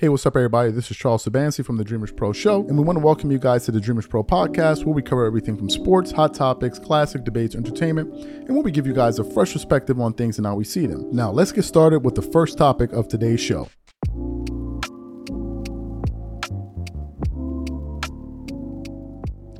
Hey, 0.00 0.08
what's 0.08 0.24
up, 0.24 0.34
everybody? 0.34 0.70
This 0.70 0.90
is 0.90 0.96
Charles 0.96 1.26
Sabansi 1.26 1.62
from 1.62 1.76
the 1.76 1.84
Dreamers 1.84 2.10
Pro 2.10 2.32
Show, 2.32 2.66
and 2.66 2.78
we 2.78 2.82
want 2.82 2.96
to 2.96 3.04
welcome 3.04 3.30
you 3.30 3.38
guys 3.38 3.66
to 3.66 3.70
the 3.70 3.82
Dreamers 3.82 4.06
Pro 4.06 4.24
podcast, 4.24 4.86
where 4.86 4.94
we 4.94 5.02
cover 5.02 5.26
everything 5.26 5.58
from 5.58 5.68
sports, 5.68 6.10
hot 6.10 6.32
topics, 6.32 6.78
classic 6.78 7.22
debates, 7.22 7.54
entertainment, 7.54 8.10
and 8.14 8.48
where 8.48 8.62
we 8.62 8.70
give 8.70 8.86
you 8.86 8.94
guys 8.94 9.18
a 9.18 9.24
fresh 9.24 9.52
perspective 9.52 10.00
on 10.00 10.14
things 10.14 10.38
and 10.38 10.46
how 10.46 10.54
we 10.54 10.64
see 10.64 10.86
them. 10.86 11.06
Now, 11.12 11.30
let's 11.30 11.52
get 11.52 11.64
started 11.64 11.98
with 11.98 12.14
the 12.14 12.22
first 12.22 12.56
topic 12.56 12.94
of 12.94 13.08
today's 13.08 13.40
show. 13.42 13.68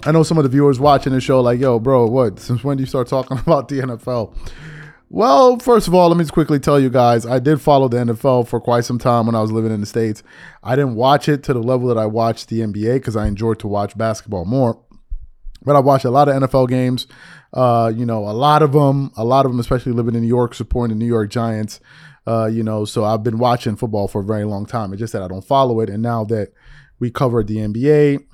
I 0.06 0.12
know 0.12 0.22
some 0.22 0.38
of 0.38 0.44
the 0.44 0.48
viewers 0.50 0.80
watching 0.80 1.12
the 1.12 1.20
show, 1.20 1.42
like, 1.42 1.60
yo, 1.60 1.78
bro, 1.78 2.06
what? 2.06 2.38
Since 2.38 2.64
when 2.64 2.78
do 2.78 2.82
you 2.82 2.86
start 2.86 3.08
talking 3.08 3.36
about 3.46 3.68
the 3.68 3.80
NFL? 3.80 4.34
Well, 5.12 5.58
first 5.58 5.88
of 5.88 5.94
all, 5.94 6.06
let 6.08 6.16
me 6.16 6.22
just 6.22 6.32
quickly 6.32 6.60
tell 6.60 6.78
you 6.78 6.88
guys, 6.88 7.26
I 7.26 7.40
did 7.40 7.60
follow 7.60 7.88
the 7.88 7.96
NFL 7.96 8.46
for 8.46 8.60
quite 8.60 8.84
some 8.84 8.96
time 8.98 9.26
when 9.26 9.34
I 9.34 9.40
was 9.40 9.50
living 9.50 9.72
in 9.72 9.80
the 9.80 9.86
States. 9.86 10.22
I 10.62 10.76
didn't 10.76 10.94
watch 10.94 11.28
it 11.28 11.42
to 11.44 11.52
the 11.52 11.60
level 11.60 11.88
that 11.88 11.98
I 11.98 12.06
watched 12.06 12.48
the 12.48 12.60
NBA 12.60 12.94
because 12.94 13.16
I 13.16 13.26
enjoyed 13.26 13.58
to 13.58 13.66
watch 13.66 13.98
basketball 13.98 14.44
more. 14.44 14.80
But 15.64 15.74
I 15.74 15.80
watched 15.80 16.04
a 16.04 16.10
lot 16.10 16.28
of 16.28 16.40
NFL 16.40 16.68
games, 16.68 17.08
uh, 17.52 17.92
you 17.94 18.06
know, 18.06 18.28
a 18.28 18.30
lot 18.30 18.62
of 18.62 18.70
them, 18.70 19.10
a 19.16 19.24
lot 19.24 19.46
of 19.46 19.50
them, 19.50 19.58
especially 19.58 19.90
living 19.90 20.14
in 20.14 20.22
New 20.22 20.28
York, 20.28 20.54
supporting 20.54 20.96
the 20.96 21.04
New 21.04 21.10
York 21.10 21.28
Giants. 21.28 21.80
Uh, 22.24 22.46
you 22.46 22.62
know, 22.62 22.84
so 22.84 23.04
I've 23.04 23.24
been 23.24 23.38
watching 23.38 23.74
football 23.74 24.06
for 24.06 24.20
a 24.20 24.24
very 24.24 24.44
long 24.44 24.64
time. 24.64 24.92
It's 24.92 25.00
just 25.00 25.12
that 25.12 25.22
I 25.22 25.28
don't 25.28 25.44
follow 25.44 25.80
it. 25.80 25.90
And 25.90 26.04
now 26.04 26.22
that 26.26 26.52
we 27.00 27.10
covered 27.10 27.48
the 27.48 27.56
NBA, 27.56 28.24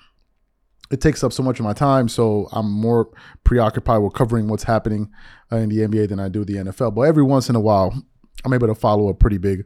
it 0.91 1.01
takes 1.01 1.25
up 1.25 1.33
so 1.33 1.43
much 1.43 1.59
of 1.59 1.65
my 1.65 1.73
time, 1.73 2.09
so 2.09 2.49
I'm 2.53 2.71
more 2.71 3.11
preoccupied 3.45 4.03
with 4.03 4.15
covering 4.15 4.49
what's 4.49 4.65
happening 4.65 5.11
uh, 5.51 5.57
in 5.57 5.69
the 5.69 5.79
NBA 5.79 6.09
than 6.09 6.21
I 6.21 6.29
do 6.29 6.45
the 6.45 6.55
NFL. 6.55 6.95
But 6.95 7.03
every 7.03 7.23
once 7.23 7.49
in 7.49 7.57
a 7.57 7.61
while, 7.61 7.95
I'm 8.45 8.53
able 8.53 8.69
to 8.69 8.75
follow 8.75 9.09
a 9.09 9.15
pretty 9.15 9.39
big 9.39 9.65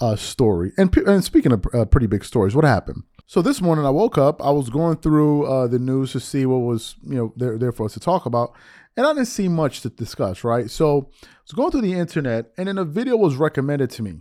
uh, 0.00 0.16
story. 0.16 0.72
And, 0.76 0.94
and 0.98 1.24
speaking 1.24 1.52
of 1.52 1.64
uh, 1.74 1.84
pretty 1.84 2.06
big 2.06 2.24
stories, 2.24 2.54
what 2.54 2.64
happened? 2.64 3.04
So 3.26 3.42
this 3.42 3.60
morning 3.60 3.86
I 3.86 3.90
woke 3.90 4.18
up, 4.18 4.44
I 4.44 4.50
was 4.50 4.70
going 4.70 4.96
through 4.96 5.46
uh, 5.46 5.68
the 5.68 5.78
news 5.78 6.12
to 6.12 6.20
see 6.20 6.46
what 6.46 6.58
was 6.58 6.96
you 7.04 7.14
know 7.14 7.32
there, 7.36 7.58
there 7.58 7.70
for 7.70 7.86
us 7.86 7.92
to 7.94 8.00
talk 8.00 8.26
about, 8.26 8.56
and 8.96 9.06
I 9.06 9.12
didn't 9.12 9.28
see 9.28 9.46
much 9.46 9.82
to 9.82 9.90
discuss. 9.90 10.42
Right, 10.42 10.68
so 10.68 11.10
I 11.22 11.26
was 11.44 11.52
going 11.52 11.70
through 11.70 11.82
the 11.82 11.92
internet, 11.92 12.50
and 12.58 12.66
then 12.66 12.76
a 12.76 12.84
video 12.84 13.16
was 13.16 13.36
recommended 13.36 13.90
to 13.90 14.02
me. 14.02 14.14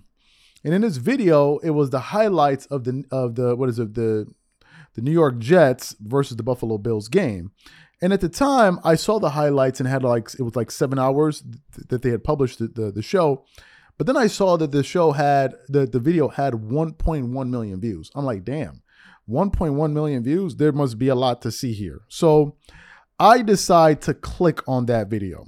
And 0.63 0.75
in 0.75 0.81
this 0.81 0.97
video, 0.97 1.57
it 1.59 1.71
was 1.71 1.89
the 1.89 1.99
highlights 1.99 2.67
of 2.67 2.83
the 2.83 3.03
of 3.09 3.33
the 3.33 3.55
what 3.55 3.69
is 3.69 3.79
it 3.79 3.95
the 3.95 4.27
the 4.93 5.01
New 5.01 5.11
York 5.11 5.39
Jets 5.39 5.95
versus 5.99 6.37
the 6.37 6.43
Buffalo 6.43 6.77
Bills 6.77 7.07
game. 7.07 7.51
And 8.01 8.13
at 8.13 8.21
the 8.21 8.29
time, 8.29 8.79
I 8.83 8.95
saw 8.95 9.19
the 9.19 9.31
highlights 9.31 9.79
and 9.79 9.89
had 9.89 10.03
like 10.03 10.29
it 10.39 10.43
was 10.43 10.55
like 10.55 10.71
seven 10.71 10.97
hours 10.97 11.43
that 11.89 12.01
they 12.01 12.11
had 12.11 12.23
published 12.23 12.59
the, 12.59 12.67
the, 12.67 12.91
the 12.91 13.01
show. 13.01 13.45
But 13.97 14.07
then 14.07 14.15
I 14.15 14.27
saw 14.27 14.55
that 14.57 14.71
the 14.71 14.83
show 14.83 15.11
had 15.11 15.55
the, 15.67 15.85
the 15.85 15.99
video 15.99 16.29
had 16.29 16.53
1.1 16.53 17.49
million 17.49 17.81
views. 17.81 18.09
I'm 18.15 18.23
like, 18.23 18.45
damn, 18.45 18.81
1.1 19.29 19.91
million 19.91 20.23
views. 20.23 20.55
There 20.55 20.71
must 20.71 20.97
be 20.97 21.09
a 21.09 21.15
lot 21.15 21.41
to 21.41 21.51
see 21.51 21.73
here. 21.73 22.01
So 22.07 22.55
I 23.19 23.41
decide 23.41 24.01
to 24.03 24.13
click 24.13 24.61
on 24.65 24.85
that 24.85 25.09
video 25.09 25.47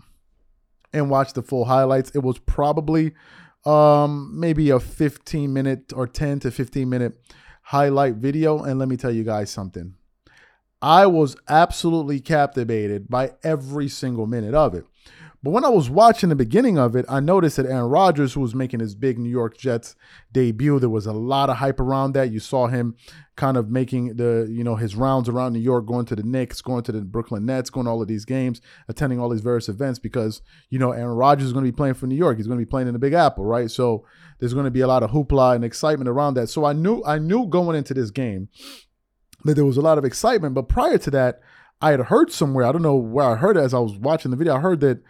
and 0.92 1.10
watch 1.10 1.32
the 1.32 1.42
full 1.42 1.66
highlights. 1.66 2.12
It 2.14 2.24
was 2.24 2.40
probably 2.40 3.14
um, 3.66 4.38
maybe 4.38 4.70
a 4.70 4.80
15 4.82 5.54
minute 5.54 5.94
or 5.96 6.06
10 6.06 6.42
to 6.42 6.52
15 6.52 6.90
minute 6.90 7.14
highlight 7.72 8.16
video. 8.16 8.62
And 8.64 8.78
let 8.78 8.90
me 8.90 8.98
tell 8.98 9.12
you 9.12 9.24
guys 9.24 9.50
something. 9.50 9.94
I 10.82 11.06
was 11.06 11.38
absolutely 11.48 12.20
captivated 12.20 13.08
by 13.08 13.32
every 13.44 13.88
single 13.88 14.28
minute 14.28 14.54
of 14.54 14.76
it. 14.76 14.84
But 15.44 15.52
when 15.52 15.66
I 15.66 15.70
was 15.70 15.90
watching 15.90 16.30
the 16.30 16.36
beginning 16.36 16.78
of 16.78 16.96
it, 16.96 17.06
I 17.08 17.20
noticed 17.20 17.58
that 17.58 17.66
Aaron 17.66 17.90
Rodgers, 17.90 18.34
who 18.34 18.42
was 18.42 18.54
making 18.54 18.82
his 18.82 18.94
big 18.94 19.18
New 19.18 19.30
York 19.30 19.58
Jets 19.58 19.96
debut, 20.32 20.80
there 20.80 20.90
was 20.90 21.08
a 21.08 21.14
lot 21.14 21.50
of 21.50 21.58
hype 21.58 21.80
around 21.80 22.12
that. 22.12 22.32
You 22.32 22.40
saw 22.40 22.68
him 22.68 22.96
kind 23.38 23.58
of 23.58 23.70
making 23.70 24.18
the, 24.18 24.48
you 24.52 24.64
know, 24.64 24.76
his 24.76 24.96
rounds 24.96 25.28
around 25.30 25.54
New 25.54 25.60
York, 25.60 25.88
going 25.88 26.06
to 26.08 26.16
the 26.16 26.22
Knicks, 26.24 26.62
going 26.62 26.84
to 26.84 26.92
the 26.92 27.02
Brooklyn 27.02 27.46
Nets, 27.46 27.72
going 27.72 27.86
to 27.86 27.90
all 27.90 28.02
of 28.02 28.08
these 28.08 28.26
games, 28.26 28.62
attending 28.88 29.20
all 29.20 29.30
these 29.30 29.42
various 29.42 29.68
events 29.68 29.98
because, 29.98 30.42
you 30.70 30.78
know, 30.78 30.92
Aaron 30.92 31.16
Rodgers 31.16 31.48
is 31.48 31.54
going 31.54 31.66
to 31.66 31.72
be 31.72 31.76
playing 31.76 31.96
for 31.96 32.06
New 32.06 32.16
York. 32.16 32.38
He's 32.38 32.48
going 32.48 32.60
to 32.60 32.66
be 32.66 32.70
playing 32.70 32.88
in 32.88 32.94
the 32.94 33.00
Big 33.00 33.14
Apple, 33.14 33.46
right? 33.46 33.72
So 33.72 34.06
there's 34.42 34.56
going 34.56 34.66
to 34.66 34.72
be 34.72 34.82
a 34.82 34.88
lot 34.88 35.04
of 35.04 35.12
hoopla 35.12 35.56
and 35.56 35.64
excitement 35.64 36.10
around 36.10 36.34
that. 36.34 36.48
So 36.48 36.66
I 36.66 36.74
knew 36.74 37.04
I 37.06 37.20
knew 37.20 37.46
going 37.46 37.78
into 37.78 37.94
this 37.94 38.10
game 38.10 38.50
that 39.46 39.54
there 39.54 39.66
was 39.66 39.78
a 39.78 39.82
lot 39.82 40.00
of 40.00 40.04
excitement. 40.04 40.56
But 40.56 40.68
prior 40.68 40.98
to 40.98 41.12
that, 41.12 41.42
I 41.80 41.92
had 41.92 42.02
heard 42.02 42.32
somewhere, 42.32 42.66
I 42.66 42.72
don't 42.72 42.82
know 42.82 42.96
where 42.96 43.26
I 43.26 43.36
heard 43.36 43.56
it 43.56 43.62
as 43.62 43.74
I 43.74 43.80
was 43.80 43.96
watching 43.98 44.32
the 44.32 44.38
video, 44.38 44.56
I 44.56 44.60
heard 44.60 44.82
that 44.82 45.02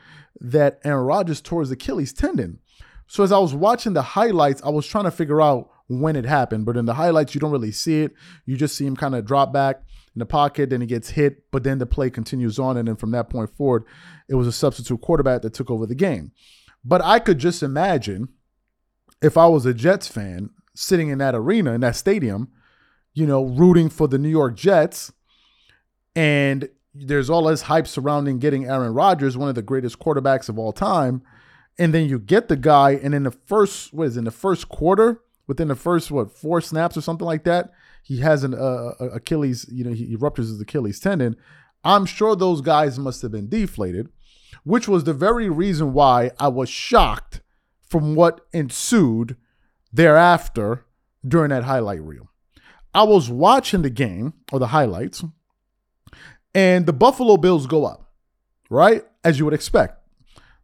that 0.41 0.79
Aaron 0.83 1.05
Rodgers 1.05 1.39
tore 1.39 1.61
his 1.61 1.71
Achilles 1.71 2.13
tendon. 2.13 2.59
So 3.07 3.23
as 3.23 3.31
I 3.31 3.39
was 3.39 3.53
watching 3.53 3.93
the 3.93 4.01
highlights, 4.01 4.61
I 4.63 4.69
was 4.69 4.85
trying 4.85 5.05
to 5.05 5.11
figure 5.11 5.41
out 5.41 5.69
when 5.87 6.15
it 6.15 6.25
happened. 6.25 6.65
But 6.65 6.77
in 6.77 6.85
the 6.85 6.95
highlights, 6.95 7.33
you 7.33 7.39
don't 7.39 7.51
really 7.51 7.71
see 7.71 8.01
it. 8.01 8.11
You 8.45 8.57
just 8.57 8.75
see 8.75 8.85
him 8.85 8.97
kind 8.97 9.15
of 9.15 9.25
drop 9.25 9.53
back 9.53 9.77
in 10.13 10.19
the 10.19 10.25
pocket, 10.25 10.69
then 10.69 10.81
he 10.81 10.87
gets 10.87 11.11
hit, 11.11 11.49
but 11.51 11.63
then 11.63 11.77
the 11.77 11.85
play 11.85 12.09
continues 12.09 12.59
on. 12.59 12.75
And 12.75 12.87
then 12.87 12.97
from 12.97 13.11
that 13.11 13.29
point 13.29 13.49
forward, 13.55 13.85
it 14.27 14.35
was 14.35 14.47
a 14.47 14.51
substitute 14.51 14.99
quarterback 14.99 15.41
that 15.41 15.53
took 15.53 15.71
over 15.71 15.85
the 15.85 15.95
game. 15.95 16.31
But 16.83 17.01
I 17.01 17.19
could 17.19 17.37
just 17.37 17.63
imagine 17.63 18.29
if 19.21 19.37
I 19.37 19.47
was 19.47 19.65
a 19.65 19.73
Jets 19.73 20.07
fan 20.07 20.49
sitting 20.73 21.09
in 21.09 21.19
that 21.19 21.35
arena, 21.35 21.73
in 21.73 21.81
that 21.81 21.95
stadium, 21.95 22.49
you 23.13 23.27
know, 23.27 23.43
rooting 23.43 23.89
for 23.89 24.07
the 24.07 24.17
New 24.17 24.29
York 24.29 24.55
Jets, 24.55 25.11
and 26.15 26.69
there's 26.93 27.29
all 27.29 27.43
this 27.45 27.63
hype 27.63 27.87
surrounding 27.87 28.39
getting 28.39 28.65
Aaron 28.65 28.93
Rodgers, 28.93 29.37
one 29.37 29.49
of 29.49 29.55
the 29.55 29.61
greatest 29.61 29.99
quarterbacks 29.99 30.49
of 30.49 30.57
all 30.59 30.73
time. 30.73 31.21
And 31.79 31.93
then 31.93 32.07
you 32.07 32.19
get 32.19 32.47
the 32.47 32.57
guy, 32.57 32.91
and 32.91 33.15
in 33.15 33.23
the 33.23 33.31
first, 33.31 33.93
what 33.93 34.07
is 34.07 34.17
it, 34.17 34.19
in 34.19 34.25
the 34.25 34.31
first 34.31 34.67
quarter, 34.69 35.21
within 35.47 35.69
the 35.69 35.75
first, 35.75 36.11
what, 36.11 36.31
four 36.31 36.61
snaps 36.61 36.97
or 36.97 37.01
something 37.01 37.25
like 37.25 37.43
that, 37.45 37.71
he 38.03 38.19
has 38.19 38.43
an 38.43 38.53
uh, 38.53 38.93
Achilles, 38.99 39.65
you 39.71 39.83
know, 39.83 39.91
he 39.91 40.15
ruptures 40.15 40.49
his 40.49 40.59
Achilles 40.59 40.99
tendon. 40.99 41.35
I'm 41.83 42.05
sure 42.05 42.35
those 42.35 42.61
guys 42.61 42.99
must 42.99 43.21
have 43.21 43.31
been 43.31 43.49
deflated, 43.49 44.09
which 44.63 44.87
was 44.87 45.03
the 45.03 45.13
very 45.13 45.49
reason 45.49 45.93
why 45.93 46.31
I 46.39 46.49
was 46.49 46.69
shocked 46.69 47.41
from 47.91 48.15
what 48.15 48.47
ensued 48.53 49.35
thereafter 49.91 50.85
during 51.27 51.49
that 51.49 51.65
highlight 51.65 52.01
reel. 52.01 52.29
I 52.93 53.03
was 53.03 53.29
watching 53.29 53.81
the 53.81 53.89
game 53.89 54.33
or 54.49 54.59
the 54.59 54.67
highlights 54.67 55.25
and 56.55 56.85
the 56.85 56.93
Buffalo 56.93 57.35
Bills 57.35 57.67
go 57.67 57.85
up, 57.85 58.09
right? 58.69 59.03
As 59.25 59.39
you 59.39 59.45
would 59.45 59.53
expect. 59.53 59.97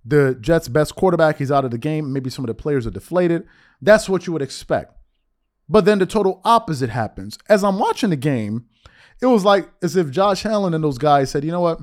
The 0.06 0.38
Jets' 0.40 0.70
best 0.70 0.96
quarterback, 0.96 1.38
he's 1.38 1.52
out 1.52 1.66
of 1.66 1.72
the 1.72 1.78
game. 1.78 2.14
Maybe 2.14 2.30
some 2.30 2.46
of 2.46 2.48
the 2.48 2.54
players 2.54 2.88
are 2.88 2.92
deflated. 2.92 3.46
That's 3.82 4.08
what 4.08 4.26
you 4.26 4.32
would 4.32 4.42
expect. 4.42 4.94
But 5.68 5.84
then 5.84 6.00
the 6.00 6.06
total 6.06 6.40
opposite 6.46 6.90
happens. 6.90 7.38
As 7.50 7.62
I'm 7.62 7.78
watching 7.78 8.10
the 8.10 8.16
game, 8.16 8.68
it 9.22 9.26
was 9.26 9.44
like 9.44 9.70
as 9.82 9.98
if 9.98 10.12
Josh 10.12 10.46
Allen 10.46 10.74
and 10.74 10.82
those 10.82 10.98
guys 10.98 11.30
said, 11.30 11.44
you 11.44 11.52
know 11.52 11.60
what? 11.60 11.80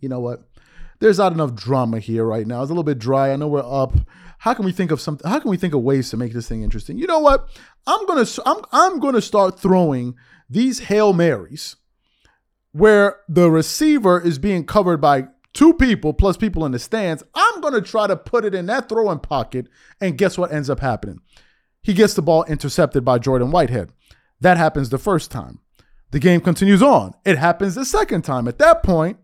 You 0.00 0.08
know 0.08 0.20
what? 0.20 0.48
There's 1.00 1.18
not 1.18 1.32
enough 1.32 1.54
drama 1.54 1.98
here 1.98 2.24
right 2.24 2.46
now. 2.46 2.62
It's 2.62 2.70
a 2.70 2.72
little 2.72 2.84
bit 2.84 2.98
dry. 2.98 3.32
I 3.32 3.36
know 3.36 3.48
we're 3.48 3.60
up. 3.60 3.94
How 4.40 4.54
can 4.54 4.64
we 4.64 4.72
think 4.72 4.90
of 4.90 5.00
something? 5.00 5.28
How 5.28 5.38
can 5.38 5.50
we 5.50 5.56
think 5.56 5.74
of 5.74 5.82
ways 5.82 6.10
to 6.10 6.16
make 6.16 6.32
this 6.32 6.48
thing 6.48 6.62
interesting? 6.62 6.98
You 6.98 7.06
know 7.06 7.20
what? 7.20 7.48
I'm 7.86 8.06
gonna 8.06 8.26
I'm 8.44 8.64
I'm 8.72 8.98
gonna 8.98 9.20
start 9.20 9.58
throwing 9.58 10.14
these 10.48 10.80
hail 10.80 11.12
marys 11.12 11.76
where 12.72 13.20
the 13.28 13.50
receiver 13.50 14.20
is 14.20 14.38
being 14.38 14.64
covered 14.64 15.00
by 15.00 15.28
two 15.52 15.74
people 15.74 16.12
plus 16.12 16.36
people 16.36 16.64
in 16.64 16.72
the 16.72 16.78
stands, 16.78 17.22
I'm 17.34 17.50
to 17.72 17.82
try 17.82 18.06
to 18.06 18.16
put 18.16 18.44
it 18.44 18.54
in 18.54 18.66
that 18.66 18.88
throwing 18.88 19.18
pocket. 19.18 19.68
And 20.00 20.18
guess 20.18 20.38
what 20.38 20.52
ends 20.52 20.70
up 20.70 20.80
happening? 20.80 21.20
He 21.82 21.94
gets 21.94 22.14
the 22.14 22.22
ball 22.22 22.44
intercepted 22.44 23.04
by 23.04 23.18
Jordan 23.18 23.50
Whitehead. 23.50 23.92
That 24.40 24.56
happens 24.56 24.88
the 24.88 24.98
first 24.98 25.30
time. 25.30 25.60
The 26.10 26.18
game 26.18 26.40
continues 26.40 26.82
on. 26.82 27.14
It 27.24 27.38
happens 27.38 27.74
the 27.74 27.84
second 27.84 28.22
time. 28.22 28.48
At 28.48 28.58
that 28.58 28.82
point, 28.82 29.18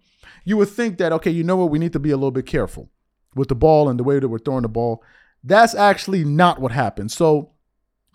you 0.44 0.56
would 0.56 0.68
think 0.68 0.98
that, 0.98 1.12
okay, 1.12 1.30
you 1.30 1.42
know 1.42 1.56
what? 1.56 1.70
We 1.70 1.78
need 1.78 1.92
to 1.94 1.98
be 1.98 2.10
a 2.10 2.16
little 2.16 2.30
bit 2.30 2.46
careful 2.46 2.90
with 3.36 3.48
the 3.48 3.54
ball 3.54 3.88
and 3.88 3.98
the 3.98 4.04
way 4.04 4.18
that 4.18 4.28
we're 4.28 4.38
throwing 4.38 4.62
the 4.62 4.68
ball. 4.68 5.04
That's 5.44 5.74
actually 5.74 6.24
not 6.24 6.60
what 6.60 6.72
happened. 6.72 7.12
So 7.12 7.52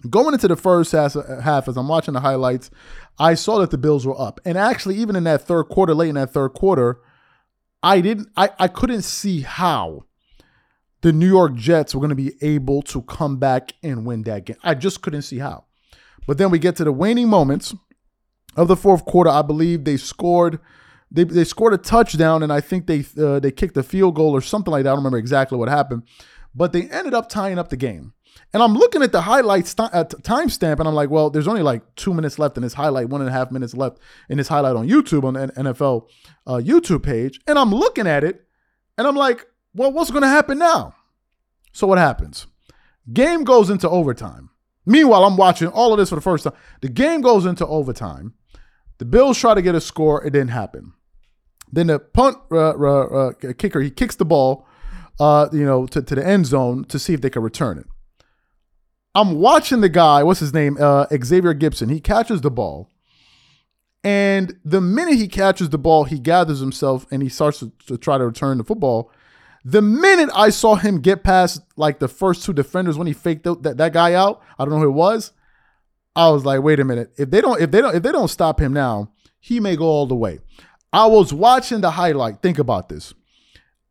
Going 0.09 0.33
into 0.33 0.47
the 0.47 0.55
first 0.55 0.91
half, 0.91 1.15
half, 1.43 1.67
as 1.67 1.77
I'm 1.77 1.87
watching 1.87 2.13
the 2.13 2.21
highlights, 2.21 2.71
I 3.19 3.35
saw 3.35 3.59
that 3.59 3.69
the 3.69 3.77
Bills 3.77 4.05
were 4.05 4.19
up. 4.19 4.39
And 4.45 4.57
actually, 4.57 4.95
even 4.95 5.15
in 5.15 5.25
that 5.25 5.43
third 5.43 5.65
quarter, 5.65 5.93
late 5.93 6.09
in 6.09 6.15
that 6.15 6.33
third 6.33 6.53
quarter, 6.53 6.99
I 7.83 8.01
didn't 8.01 8.29
I, 8.35 8.49
I 8.57 8.67
couldn't 8.67 9.03
see 9.03 9.41
how 9.41 10.05
the 11.01 11.11
New 11.11 11.27
York 11.27 11.55
Jets 11.55 11.93
were 11.93 11.99
going 11.99 12.09
to 12.09 12.15
be 12.15 12.33
able 12.41 12.81
to 12.83 13.01
come 13.03 13.37
back 13.37 13.73
and 13.83 14.05
win 14.05 14.23
that 14.23 14.45
game. 14.45 14.57
I 14.63 14.73
just 14.73 15.01
couldn't 15.01 15.23
see 15.23 15.39
how. 15.39 15.65
But 16.27 16.37
then 16.37 16.49
we 16.51 16.59
get 16.59 16.75
to 16.77 16.83
the 16.83 16.91
waning 16.91 17.29
moments 17.29 17.75
of 18.55 18.67
the 18.67 18.75
fourth 18.75 19.05
quarter. 19.05 19.29
I 19.29 19.41
believe 19.41 19.83
they 19.83 19.97
scored 19.97 20.59
they, 21.11 21.25
they 21.25 21.43
scored 21.43 21.73
a 21.73 21.77
touchdown 21.77 22.41
and 22.41 22.53
I 22.53 22.61
think 22.61 22.87
they 22.87 23.05
uh, 23.21 23.39
they 23.39 23.51
kicked 23.51 23.75
a 23.77 23.83
field 23.83 24.15
goal 24.15 24.31
or 24.31 24.41
something 24.41 24.71
like 24.71 24.83
that. 24.83 24.89
I 24.89 24.93
don't 24.93 24.99
remember 24.99 25.17
exactly 25.17 25.57
what 25.57 25.67
happened, 25.67 26.03
but 26.55 26.71
they 26.71 26.89
ended 26.89 27.13
up 27.13 27.29
tying 27.29 27.59
up 27.59 27.69
the 27.69 27.77
game. 27.77 28.13
And 28.53 28.61
I'm 28.61 28.73
looking 28.73 29.01
at 29.01 29.11
the 29.11 29.21
highlights 29.21 29.71
st- 29.71 29.93
uh, 29.93 30.03
timestamp, 30.03 30.79
and 30.79 30.87
I'm 30.87 30.93
like, 30.93 31.09
well, 31.09 31.29
there's 31.29 31.47
only 31.47 31.61
like 31.61 31.95
two 31.95 32.13
minutes 32.13 32.37
left 32.37 32.57
in 32.57 32.63
this 32.63 32.73
highlight, 32.73 33.09
one 33.09 33.21
and 33.21 33.29
a 33.29 33.33
half 33.33 33.51
minutes 33.51 33.73
left 33.73 33.99
in 34.29 34.37
this 34.37 34.49
highlight 34.49 34.75
on 34.75 34.89
YouTube 34.89 35.23
on 35.23 35.35
the 35.35 35.47
NFL 35.47 36.07
uh, 36.47 36.55
YouTube 36.55 37.03
page. 37.03 37.39
And 37.47 37.57
I'm 37.57 37.73
looking 37.73 38.07
at 38.07 38.23
it, 38.23 38.45
and 38.97 39.07
I'm 39.07 39.15
like, 39.15 39.47
well, 39.73 39.91
what's 39.91 40.11
going 40.11 40.23
to 40.23 40.27
happen 40.27 40.57
now? 40.57 40.95
So 41.71 41.87
what 41.87 41.97
happens? 41.97 42.47
Game 43.11 43.45
goes 43.45 43.69
into 43.69 43.89
overtime. 43.89 44.49
Meanwhile, 44.85 45.23
I'm 45.23 45.37
watching 45.37 45.69
all 45.69 45.93
of 45.93 45.99
this 45.99 46.09
for 46.09 46.15
the 46.15 46.21
first 46.21 46.43
time. 46.43 46.53
The 46.81 46.89
game 46.89 47.21
goes 47.21 47.45
into 47.45 47.65
overtime. 47.65 48.33
The 48.97 49.05
Bills 49.05 49.37
try 49.37 49.53
to 49.53 49.61
get 49.61 49.75
a 49.75 49.81
score. 49.81 50.23
It 50.25 50.31
didn't 50.31 50.49
happen. 50.49 50.93
Then 51.71 51.87
the 51.87 51.99
punt 51.99 52.37
uh, 52.51 52.71
uh, 52.71 53.05
uh, 53.05 53.53
kicker 53.57 53.81
he 53.81 53.89
kicks 53.89 54.15
the 54.15 54.25
ball, 54.25 54.67
uh, 55.19 55.47
you 55.51 55.65
know, 55.65 55.85
to, 55.87 56.01
to 56.01 56.15
the 56.15 56.25
end 56.25 56.45
zone 56.45 56.83
to 56.85 56.99
see 56.99 57.13
if 57.13 57.21
they 57.21 57.29
can 57.29 57.41
return 57.41 57.77
it. 57.77 57.87
I'm 59.13 59.35
watching 59.35 59.81
the 59.81 59.89
guy. 59.89 60.23
What's 60.23 60.39
his 60.39 60.53
name? 60.53 60.77
Uh, 60.79 61.05
Xavier 61.11 61.53
Gipson. 61.53 61.91
He 61.91 61.99
catches 61.99 62.41
the 62.41 62.51
ball, 62.51 62.89
and 64.03 64.57
the 64.65 64.81
minute 64.81 65.15
he 65.15 65.27
catches 65.27 65.69
the 65.69 65.77
ball, 65.77 66.05
he 66.05 66.19
gathers 66.19 66.59
himself 66.59 67.05
and 67.11 67.21
he 67.21 67.29
starts 67.29 67.59
to, 67.59 67.71
to 67.87 67.97
try 67.97 68.17
to 68.17 68.25
return 68.25 68.57
the 68.57 68.63
football. 68.63 69.11
The 69.63 69.81
minute 69.81 70.29
I 70.33 70.49
saw 70.49 70.75
him 70.75 71.01
get 71.01 71.23
past 71.23 71.61
like 71.75 71.99
the 71.99 72.07
first 72.07 72.43
two 72.43 72.53
defenders 72.53 72.97
when 72.97 73.05
he 73.05 73.13
faked 73.13 73.43
that, 73.43 73.77
that 73.77 73.93
guy 73.93 74.13
out, 74.13 74.41
I 74.57 74.65
don't 74.65 74.73
know 74.73 74.79
who 74.79 74.89
it 74.89 74.93
was. 74.93 75.33
I 76.15 76.29
was 76.29 76.43
like, 76.43 76.63
wait 76.63 76.79
a 76.79 76.83
minute. 76.83 77.11
If 77.17 77.29
they 77.29 77.41
don't, 77.41 77.61
if 77.61 77.69
they 77.69 77.79
don't, 77.79 77.95
if 77.95 78.01
they 78.01 78.11
don't 78.11 78.27
stop 78.27 78.59
him 78.59 78.73
now, 78.73 79.11
he 79.39 79.59
may 79.59 79.75
go 79.75 79.85
all 79.85 80.07
the 80.07 80.15
way. 80.15 80.39
I 80.93 81.05
was 81.05 81.33
watching 81.33 81.81
the 81.81 81.91
highlight. 81.91 82.41
Think 82.41 82.59
about 82.59 82.89
this. 82.89 83.13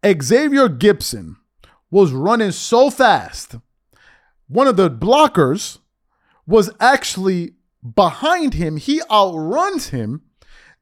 Xavier 0.05 0.69
Gipson 0.69 1.37
was 1.91 2.12
running 2.12 2.52
so 2.52 2.91
fast. 2.91 3.56
One 4.49 4.67
of 4.67 4.76
the 4.76 4.91
blockers 4.91 5.79
was 6.47 6.70
actually 6.81 7.55
behind 7.94 8.55
him. 8.55 8.76
He 8.76 9.00
outruns 9.11 9.88
him. 9.88 10.23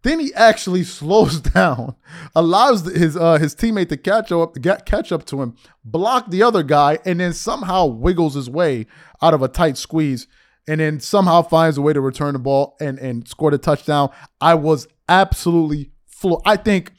Then 0.02 0.20
he 0.20 0.32
actually 0.34 0.84
slows 0.84 1.40
down, 1.40 1.96
allows 2.34 2.86
his 2.86 3.16
uh, 3.16 3.38
his 3.38 3.54
teammate 3.54 3.88
to 3.88 3.96
catch 3.96 4.30
up 4.30 4.56
catch 4.86 5.12
up 5.12 5.24
to 5.26 5.42
him, 5.42 5.56
block 5.84 6.30
the 6.30 6.42
other 6.42 6.62
guy, 6.62 6.98
and 7.04 7.20
then 7.20 7.32
somehow 7.32 7.86
wiggles 7.86 8.34
his 8.34 8.48
way 8.48 8.86
out 9.20 9.34
of 9.34 9.42
a 9.42 9.48
tight 9.48 9.76
squeeze, 9.76 10.28
and 10.68 10.80
then 10.80 11.00
somehow 11.00 11.42
finds 11.42 11.78
a 11.78 11.82
way 11.82 11.92
to 11.92 12.00
return 12.00 12.34
the 12.34 12.38
ball 12.38 12.76
and 12.80 12.98
and 12.98 13.26
score 13.26 13.50
the 13.50 13.58
touchdown. 13.58 14.10
I 14.40 14.54
was 14.54 14.86
absolutely 15.08 15.90
full. 16.18 16.42
I 16.44 16.56
think 16.56 16.92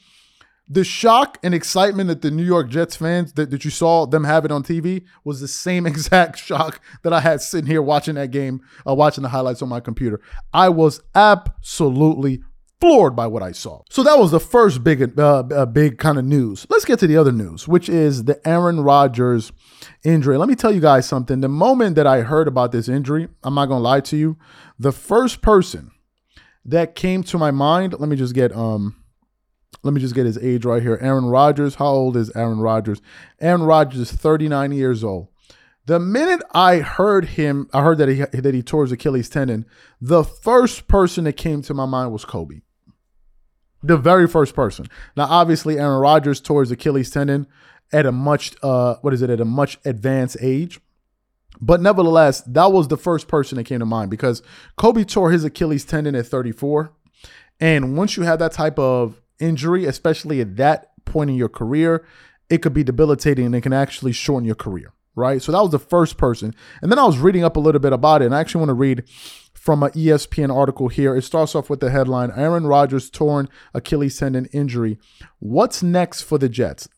the 0.68 0.84
shock 0.84 1.36
and 1.42 1.52
excitement 1.52 2.06
that 2.06 2.22
the 2.22 2.30
New 2.30 2.44
York 2.44 2.68
Jets 2.68 2.94
fans 2.94 3.32
that, 3.32 3.50
that 3.50 3.64
you 3.64 3.72
saw 3.72 4.06
them 4.06 4.22
have 4.22 4.44
it 4.44 4.52
on 4.52 4.62
TV 4.62 5.04
was 5.24 5.40
the 5.40 5.48
same 5.48 5.84
exact 5.92 6.38
shock 6.38 6.80
that 7.02 7.12
I 7.12 7.20
had 7.20 7.42
sitting 7.42 7.66
here 7.66 7.82
watching 7.82 8.14
that 8.14 8.30
game, 8.30 8.62
uh, 8.86 8.94
watching 8.94 9.22
the 9.22 9.28
highlights 9.28 9.62
on 9.62 9.68
my 9.68 9.80
computer. 9.80 10.20
I 10.54 10.68
was 10.68 11.02
absolutely 11.14 12.42
floored 12.80 13.14
by 13.14 13.26
what 13.26 13.42
I 13.42 13.52
saw. 13.52 13.82
So 13.90 14.02
that 14.04 14.18
was 14.18 14.30
the 14.30 14.40
first 14.40 14.82
big, 14.82 15.18
uh, 15.18 15.40
uh, 15.40 15.66
big 15.66 15.98
kind 15.98 16.18
of 16.18 16.24
news. 16.24 16.66
Let's 16.70 16.84
get 16.84 16.98
to 17.00 17.06
the 17.06 17.16
other 17.16 17.32
news, 17.32 17.68
which 17.68 17.88
is 17.88 18.24
the 18.24 18.40
Aaron 18.48 18.80
Rodgers 18.80 19.52
injury. 20.04 20.38
Let 20.38 20.48
me 20.48 20.54
tell 20.54 20.72
you 20.72 20.80
guys 20.80 21.06
something. 21.06 21.40
The 21.40 21.48
moment 21.48 21.96
that 21.96 22.06
I 22.06 22.22
heard 22.22 22.48
about 22.48 22.72
this 22.72 22.88
injury, 22.88 23.28
I'm 23.42 23.54
not 23.54 23.66
gonna 23.66 23.82
lie 23.82 24.00
to 24.00 24.16
you, 24.16 24.38
the 24.78 24.92
first 24.92 25.42
person 25.42 25.90
that 26.64 26.94
came 26.94 27.22
to 27.24 27.38
my 27.38 27.50
mind. 27.50 27.94
Let 27.98 28.08
me 28.08 28.16
just 28.16 28.34
get 28.34 28.54
um 28.56 28.99
let 29.82 29.94
me 29.94 30.00
just 30.00 30.14
get 30.14 30.26
his 30.26 30.38
age 30.38 30.64
right 30.64 30.82
here. 30.82 30.98
Aaron 31.00 31.26
Rodgers. 31.26 31.76
How 31.76 31.86
old 31.86 32.16
is 32.16 32.30
Aaron 32.36 32.60
Rodgers? 32.60 33.00
Aaron 33.40 33.62
Rodgers 33.62 34.00
is 34.00 34.12
39 34.12 34.72
years 34.72 35.02
old. 35.02 35.28
The 35.86 35.98
minute 35.98 36.42
I 36.52 36.78
heard 36.78 37.24
him, 37.24 37.68
I 37.72 37.82
heard 37.82 37.98
that 37.98 38.08
he 38.08 38.16
that 38.38 38.54
he 38.54 38.62
tore 38.62 38.82
his 38.82 38.92
Achilles 38.92 39.28
tendon. 39.28 39.64
The 40.00 40.22
first 40.22 40.86
person 40.86 41.24
that 41.24 41.32
came 41.34 41.62
to 41.62 41.74
my 41.74 41.86
mind 41.86 42.12
was 42.12 42.24
Kobe. 42.24 42.60
The 43.82 43.96
very 43.96 44.28
first 44.28 44.54
person. 44.54 44.86
Now, 45.16 45.24
obviously, 45.24 45.78
Aaron 45.78 45.98
Rodgers 45.98 46.40
tore 46.40 46.60
his 46.60 46.70
Achilles 46.70 47.10
tendon 47.10 47.46
at 47.92 48.06
a 48.06 48.12
much 48.12 48.54
uh 48.62 48.96
what 49.00 49.14
is 49.14 49.22
it 49.22 49.30
at 49.30 49.40
a 49.40 49.44
much 49.46 49.78
advanced 49.84 50.36
age. 50.40 50.80
But 51.60 51.80
nevertheless, 51.80 52.42
that 52.42 52.72
was 52.72 52.88
the 52.88 52.96
first 52.96 53.26
person 53.26 53.56
that 53.56 53.64
came 53.64 53.80
to 53.80 53.86
mind 53.86 54.10
because 54.10 54.42
Kobe 54.76 55.04
tore 55.04 55.30
his 55.30 55.44
Achilles 55.44 55.84
tendon 55.84 56.14
at 56.14 56.26
34. 56.26 56.92
And 57.58 57.96
once 57.96 58.16
you 58.16 58.22
have 58.22 58.38
that 58.38 58.52
type 58.52 58.78
of 58.78 59.20
injury, 59.40 59.84
especially 59.84 60.40
at 60.40 60.56
that 60.56 60.92
point 61.04 61.30
in 61.30 61.36
your 61.36 61.48
career, 61.48 62.06
it 62.48 62.58
could 62.58 62.74
be 62.74 62.84
debilitating 62.84 63.46
and 63.46 63.54
it 63.54 63.62
can 63.62 63.72
actually 63.72 64.12
shorten 64.12 64.44
your 64.44 64.54
career, 64.54 64.92
right? 65.14 65.40
So 65.40 65.52
that 65.52 65.62
was 65.62 65.70
the 65.70 65.78
first 65.78 66.16
person. 66.16 66.54
And 66.82 66.90
then 66.90 66.98
I 66.98 67.04
was 67.04 67.18
reading 67.18 67.44
up 67.44 67.56
a 67.56 67.60
little 67.60 67.80
bit 67.80 67.92
about 67.92 68.22
it, 68.22 68.26
and 68.26 68.34
I 68.34 68.40
actually 68.40 68.60
want 68.60 68.70
to 68.70 68.74
read 68.74 69.04
from 69.54 69.82
an 69.82 69.90
ESPN 69.90 70.54
article 70.54 70.88
here. 70.88 71.14
It 71.14 71.22
starts 71.22 71.54
off 71.54 71.70
with 71.70 71.80
the 71.80 71.90
headline 71.90 72.32
Aaron 72.34 72.66
Rodgers 72.66 73.10
torn 73.10 73.48
Achilles 73.74 74.18
tendon 74.18 74.46
injury. 74.46 74.98
What's 75.38 75.82
next 75.82 76.22
for 76.22 76.38
the 76.38 76.48
Jets? 76.48 76.88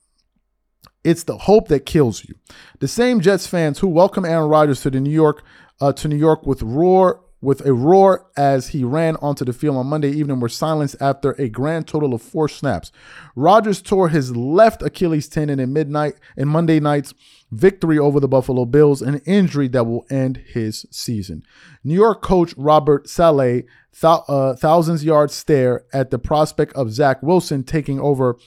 It's 1.05 1.25
the 1.25 1.39
hope 1.39 1.67
that 1.69 1.85
kills 1.85 2.25
you. 2.25 2.37
The 2.79 2.87
same 2.87 3.21
Jets 3.21 3.47
fans 3.47 3.81
who 3.81 3.89
welcome 3.89 4.25
Aaron 4.25 4.49
Rodgers 4.49 4.83
to 4.83 4.91
the 4.91 5.01
New 5.01 5.11
York 5.11 5.43
uh, 5.81 5.93
to 5.95 6.07
New 6.07 6.17
York 6.17 6.47
with 6.47 6.63
roar 6.63 7.21
with 7.43 7.67
a 7.67 7.75
roar 7.75 8.31
as 8.37 8.69
he 8.69 8.85
ran 8.85 9.17
onto 9.17 9.45
the 9.45 9.53
field 9.53 9.77
on 9.77 9.87
Monday 9.89 10.11
evening 10.11 10.41
were 10.41 10.49
silenced 10.49 10.97
after 11.01 11.33
a 11.33 11.49
grand 11.49 11.87
total 11.87 12.15
of 12.15 12.23
four 12.23 12.49
snaps. 12.49 12.93
Rodgers 13.35 13.83
tore 13.83 14.09
his 14.09 14.35
left 14.35 14.81
Achilles 14.81 15.29
tendon 15.29 15.61
in 15.61 15.73
midnight 15.73 16.15
in 16.37 16.49
Monday 16.49 16.79
night's 16.79 17.13
victory 17.51 17.99
over 17.99 18.21
the 18.21 18.29
Buffalo 18.29 18.65
Bills, 18.65 19.03
an 19.03 19.21
injury 19.27 19.69
that 19.69 19.85
will 19.85 20.07
end 20.09 20.39
his 20.39 20.87
season. 20.91 21.43
New 21.85 21.95
York 21.95 22.23
coach 22.23 22.55
Robert 22.57 23.09
Saleh 23.09 23.65
th- 24.01 24.21
uh, 24.29 24.55
thousands 24.55 25.05
yard 25.05 25.31
stare 25.31 25.85
at 25.93 26.11
the 26.11 26.19
prospect 26.19 26.73
of 26.75 26.93
Zach 26.93 27.23
Wilson 27.23 27.65
taking 27.65 28.01
over 28.01 28.39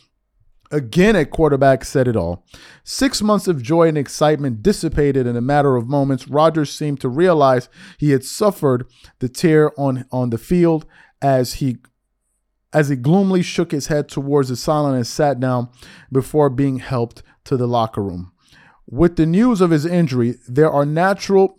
Again, 0.71 1.15
at 1.15 1.29
quarterback 1.29 1.85
said 1.85 2.07
it 2.07 2.15
all. 2.15 2.43
Six 2.83 3.21
months 3.21 3.47
of 3.47 3.61
joy 3.61 3.87
and 3.87 3.97
excitement 3.97 4.63
dissipated 4.63 5.27
in 5.27 5.35
a 5.35 5.41
matter 5.41 5.75
of 5.75 5.87
moments. 5.87 6.27
Rodgers 6.27 6.71
seemed 6.71 6.99
to 7.01 7.09
realize 7.09 7.69
he 7.97 8.11
had 8.11 8.23
suffered 8.23 8.87
the 9.19 9.29
tear 9.29 9.71
on, 9.79 10.05
on 10.11 10.31
the 10.31 10.37
field 10.37 10.85
as 11.21 11.55
he 11.55 11.77
as 12.73 12.89
he 12.89 12.95
gloomily 12.97 13.41
shook 13.41 13.71
his 13.71 13.87
head 13.87 14.09
towards 14.09 14.49
the 14.49 14.55
sideline 14.55 14.95
and 14.95 15.07
sat 15.07 15.39
down 15.39 15.69
before 16.11 16.49
being 16.49 16.79
helped 16.79 17.23
to 17.45 17.55
the 17.55 17.67
locker 17.67 18.03
room. 18.03 18.33
With 18.85 19.15
the 19.15 19.25
news 19.25 19.61
of 19.61 19.71
his 19.71 19.85
injury, 19.85 20.35
there 20.45 20.69
are 20.69 20.85
natural 20.85 21.57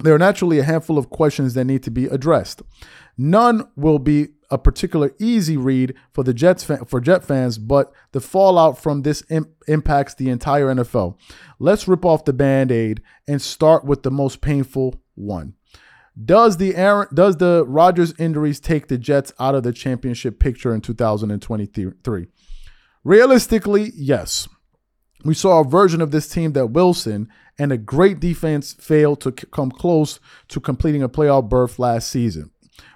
there 0.00 0.14
are 0.14 0.18
naturally 0.18 0.58
a 0.58 0.64
handful 0.64 0.98
of 0.98 1.10
questions 1.10 1.54
that 1.54 1.64
need 1.64 1.82
to 1.84 1.90
be 1.90 2.06
addressed. 2.06 2.62
None 3.16 3.68
will 3.76 3.98
be 3.98 4.28
a 4.50 4.58
particular 4.58 5.12
easy 5.18 5.56
read 5.56 5.94
for 6.12 6.22
the 6.22 6.34
Jets 6.34 6.62
fan, 6.62 6.84
for 6.84 7.00
Jet 7.00 7.24
fans, 7.24 7.56
but 7.58 7.92
the 8.12 8.20
fallout 8.20 8.78
from 8.78 9.02
this 9.02 9.22
imp- 9.30 9.48
impacts 9.66 10.14
the 10.14 10.28
entire 10.28 10.66
NFL. 10.66 11.16
Let's 11.58 11.88
rip 11.88 12.04
off 12.04 12.24
the 12.24 12.32
band-aid 12.32 13.00
and 13.26 13.40
start 13.40 13.84
with 13.84 14.02
the 14.02 14.10
most 14.10 14.40
painful 14.40 15.00
one. 15.14 15.54
Does 16.22 16.58
the 16.58 16.76
Aaron, 16.76 17.08
does 17.14 17.38
the 17.38 17.64
Rodgers 17.66 18.12
injuries 18.18 18.60
take 18.60 18.88
the 18.88 18.98
Jets 18.98 19.32
out 19.40 19.54
of 19.54 19.62
the 19.62 19.72
championship 19.72 20.38
picture 20.38 20.74
in 20.74 20.82
2023? 20.82 22.26
Realistically, 23.04 23.92
yes. 23.94 24.48
We 25.24 25.34
saw 25.34 25.60
a 25.60 25.64
version 25.64 26.00
of 26.00 26.10
this 26.10 26.28
team 26.28 26.52
that 26.52 26.68
Wilson 26.68 27.28
and 27.58 27.70
a 27.70 27.76
great 27.76 28.18
defense 28.18 28.72
failed 28.72 29.20
to 29.20 29.32
come 29.32 29.70
close 29.70 30.18
to 30.48 30.60
completing 30.60 31.02
a 31.02 31.08
playoff 31.08 31.48
berth 31.48 31.78
last 31.78 32.08
season. 32.08 32.50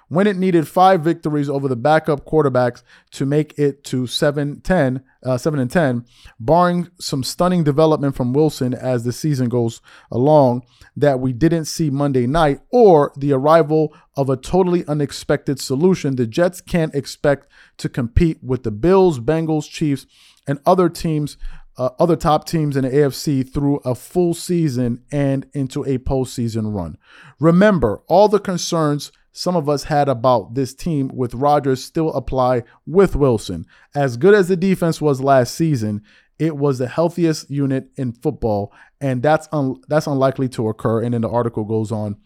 When 0.09 0.25
it 0.25 0.37
needed 0.37 0.67
five 0.67 1.01
victories 1.01 1.49
over 1.49 1.67
the 1.67 1.75
backup 1.75 2.25
quarterbacks 2.25 2.81
to 3.11 3.25
make 3.25 3.57
it 3.59 3.83
to 3.85 4.07
7 4.07 4.61
10, 4.61 5.03
uh, 5.23 5.37
7 5.37 5.59
and 5.59 5.69
10, 5.69 6.05
barring 6.39 6.89
some 6.97 7.23
stunning 7.23 7.65
development 7.65 8.15
from 8.15 8.31
Wilson 8.31 8.73
as 8.73 9.03
the 9.03 9.11
season 9.11 9.49
goes 9.49 9.81
along 10.09 10.63
that 10.95 11.19
we 11.19 11.33
didn't 11.33 11.65
see 11.65 11.89
Monday 11.89 12.25
night, 12.25 12.61
or 12.71 13.11
the 13.17 13.33
arrival 13.33 13.93
of 14.15 14.29
a 14.29 14.37
totally 14.37 14.85
unexpected 14.87 15.59
solution, 15.59 16.15
the 16.15 16.25
Jets 16.25 16.61
can't 16.61 16.95
expect 16.95 17.47
to 17.77 17.89
compete 17.89 18.41
with 18.41 18.63
the 18.63 18.71
Bills, 18.71 19.19
Bengals, 19.19 19.69
Chiefs, 19.69 20.07
and 20.47 20.59
other 20.65 20.87
teams 20.87 21.37
uh, 21.77 21.89
other 21.99 22.15
top 22.15 22.47
teams 22.47 22.75
in 22.75 22.83
the 22.83 22.89
AFC 22.89 23.51
through 23.53 23.77
a 23.77 23.93
full 23.93 24.33
season 24.33 25.03
and 25.11 25.45
into 25.53 25.83
a 25.83 25.97
postseason 25.97 26.73
run. 26.73 26.97
Remember, 27.39 28.01
all 28.07 28.27
the 28.27 28.39
concerns 28.39 29.11
some 29.37 29.55
of 29.55 29.69
us 29.69 29.83
had 29.83 30.09
about 30.09 30.55
this 30.55 30.73
team 30.73 31.11
with 31.13 31.35
Rodgers 31.35 31.83
still 31.83 32.11
apply 32.13 32.63
with 32.87 33.15
Wilson. 33.15 33.67
As 33.93 34.17
good 34.17 34.33
as 34.33 34.47
the 34.47 34.55
defense 34.55 34.99
was 34.99 35.21
last 35.21 35.53
season, 35.53 36.01
it 36.39 36.57
was 36.57 36.79
the 36.79 36.87
healthiest 36.87 37.51
unit 37.51 37.91
in 37.97 38.13
football, 38.13 38.73
and 38.99 39.21
that's 39.21 39.47
un- 39.51 39.79
that's 39.87 40.07
unlikely 40.07 40.49
to 40.49 40.67
occur. 40.69 41.03
And 41.03 41.13
then 41.13 41.21
the 41.21 41.29
article 41.29 41.65
goes 41.65 41.91
on 41.91 42.17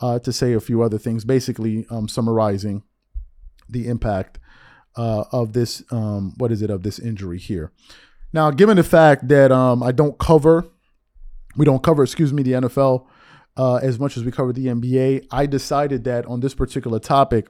uh, 0.00 0.18
to 0.20 0.32
say 0.32 0.54
a 0.54 0.60
few 0.60 0.80
other 0.80 0.96
things, 0.96 1.26
basically 1.26 1.86
um, 1.90 2.08
summarizing 2.08 2.82
the 3.68 3.86
impact 3.86 4.38
uh, 4.96 5.24
of 5.32 5.52
this 5.52 5.82
um, 5.90 6.32
what 6.38 6.50
is 6.50 6.62
it 6.62 6.70
of 6.70 6.82
this 6.82 6.98
injury 6.98 7.38
here. 7.38 7.72
Now, 8.34 8.50
given 8.50 8.76
the 8.76 8.82
fact 8.82 9.28
that 9.28 9.52
um, 9.52 9.80
I 9.80 9.92
don't 9.92 10.18
cover, 10.18 10.66
we 11.56 11.64
don't 11.64 11.84
cover, 11.84 12.02
excuse 12.02 12.32
me, 12.32 12.42
the 12.42 12.52
NFL 12.52 13.06
uh, 13.56 13.76
as 13.76 14.00
much 14.00 14.16
as 14.16 14.24
we 14.24 14.32
cover 14.32 14.52
the 14.52 14.66
NBA, 14.66 15.28
I 15.30 15.46
decided 15.46 16.02
that 16.04 16.26
on 16.26 16.40
this 16.40 16.52
particular 16.52 16.98
topic, 16.98 17.46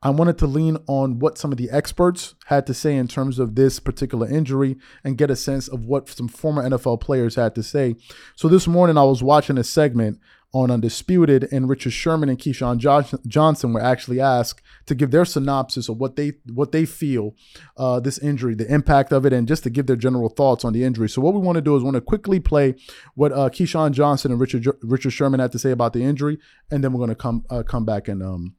I 0.00 0.10
wanted 0.10 0.38
to 0.38 0.46
lean 0.46 0.78
on 0.86 1.18
what 1.18 1.38
some 1.38 1.50
of 1.50 1.58
the 1.58 1.68
experts 1.70 2.36
had 2.46 2.68
to 2.68 2.74
say 2.74 2.94
in 2.94 3.08
terms 3.08 3.40
of 3.40 3.56
this 3.56 3.80
particular 3.80 4.28
injury 4.28 4.76
and 5.02 5.18
get 5.18 5.28
a 5.28 5.34
sense 5.34 5.66
of 5.66 5.86
what 5.86 6.08
some 6.08 6.28
former 6.28 6.62
NFL 6.62 7.00
players 7.00 7.34
had 7.34 7.56
to 7.56 7.62
say. 7.64 7.96
So 8.36 8.46
this 8.46 8.68
morning 8.68 8.96
I 8.96 9.02
was 9.02 9.24
watching 9.24 9.58
a 9.58 9.64
segment 9.64 10.20
on 10.54 10.70
Undisputed, 10.70 11.48
and 11.50 11.68
Richard 11.68 11.92
Sherman 11.92 12.28
and 12.28 12.38
Keyshawn 12.38 12.78
Johnson 13.26 13.72
were 13.72 13.80
actually 13.80 14.20
asked 14.20 14.60
to 14.86 14.94
give 14.94 15.10
their 15.10 15.24
synopsis 15.24 15.88
of 15.88 15.98
what 15.98 16.16
they 16.16 16.34
what 16.52 16.72
they 16.72 16.84
feel 16.84 17.34
uh, 17.76 18.00
this 18.00 18.18
injury, 18.18 18.54
the 18.54 18.72
impact 18.72 19.12
of 19.12 19.24
it, 19.24 19.32
and 19.32 19.48
just 19.48 19.62
to 19.62 19.70
give 19.70 19.86
their 19.86 19.96
general 19.96 20.28
thoughts 20.28 20.64
on 20.64 20.72
the 20.72 20.84
injury. 20.84 21.08
So 21.08 21.22
what 21.22 21.34
we 21.34 21.40
want 21.40 21.56
to 21.56 21.62
do 21.62 21.74
is 21.76 21.82
want 21.82 21.94
to 21.94 22.00
quickly 22.00 22.38
play 22.38 22.74
what 23.14 23.32
uh, 23.32 23.48
Keyshawn 23.48 23.92
Johnson 23.92 24.30
and 24.30 24.40
Richard 24.40 24.66
Richard 24.82 25.10
Sherman 25.10 25.40
had 25.40 25.52
to 25.52 25.58
say 25.58 25.70
about 25.70 25.94
the 25.94 26.04
injury, 26.04 26.38
and 26.70 26.84
then 26.84 26.92
we're 26.92 26.98
going 26.98 27.08
to 27.08 27.14
come 27.14 27.44
uh, 27.48 27.62
come 27.62 27.86
back 27.86 28.08
and 28.08 28.22
um, 28.22 28.54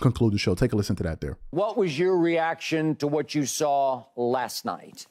conclude 0.00 0.32
the 0.32 0.38
show. 0.38 0.54
Take 0.54 0.72
a 0.72 0.76
listen 0.76 0.94
to 0.96 1.02
that 1.02 1.20
there. 1.20 1.38
What 1.50 1.76
was 1.76 1.98
your 1.98 2.16
reaction 2.16 2.94
to 2.96 3.08
what 3.08 3.34
you 3.34 3.46
saw 3.46 4.04
last 4.14 4.64
night? 4.64 5.06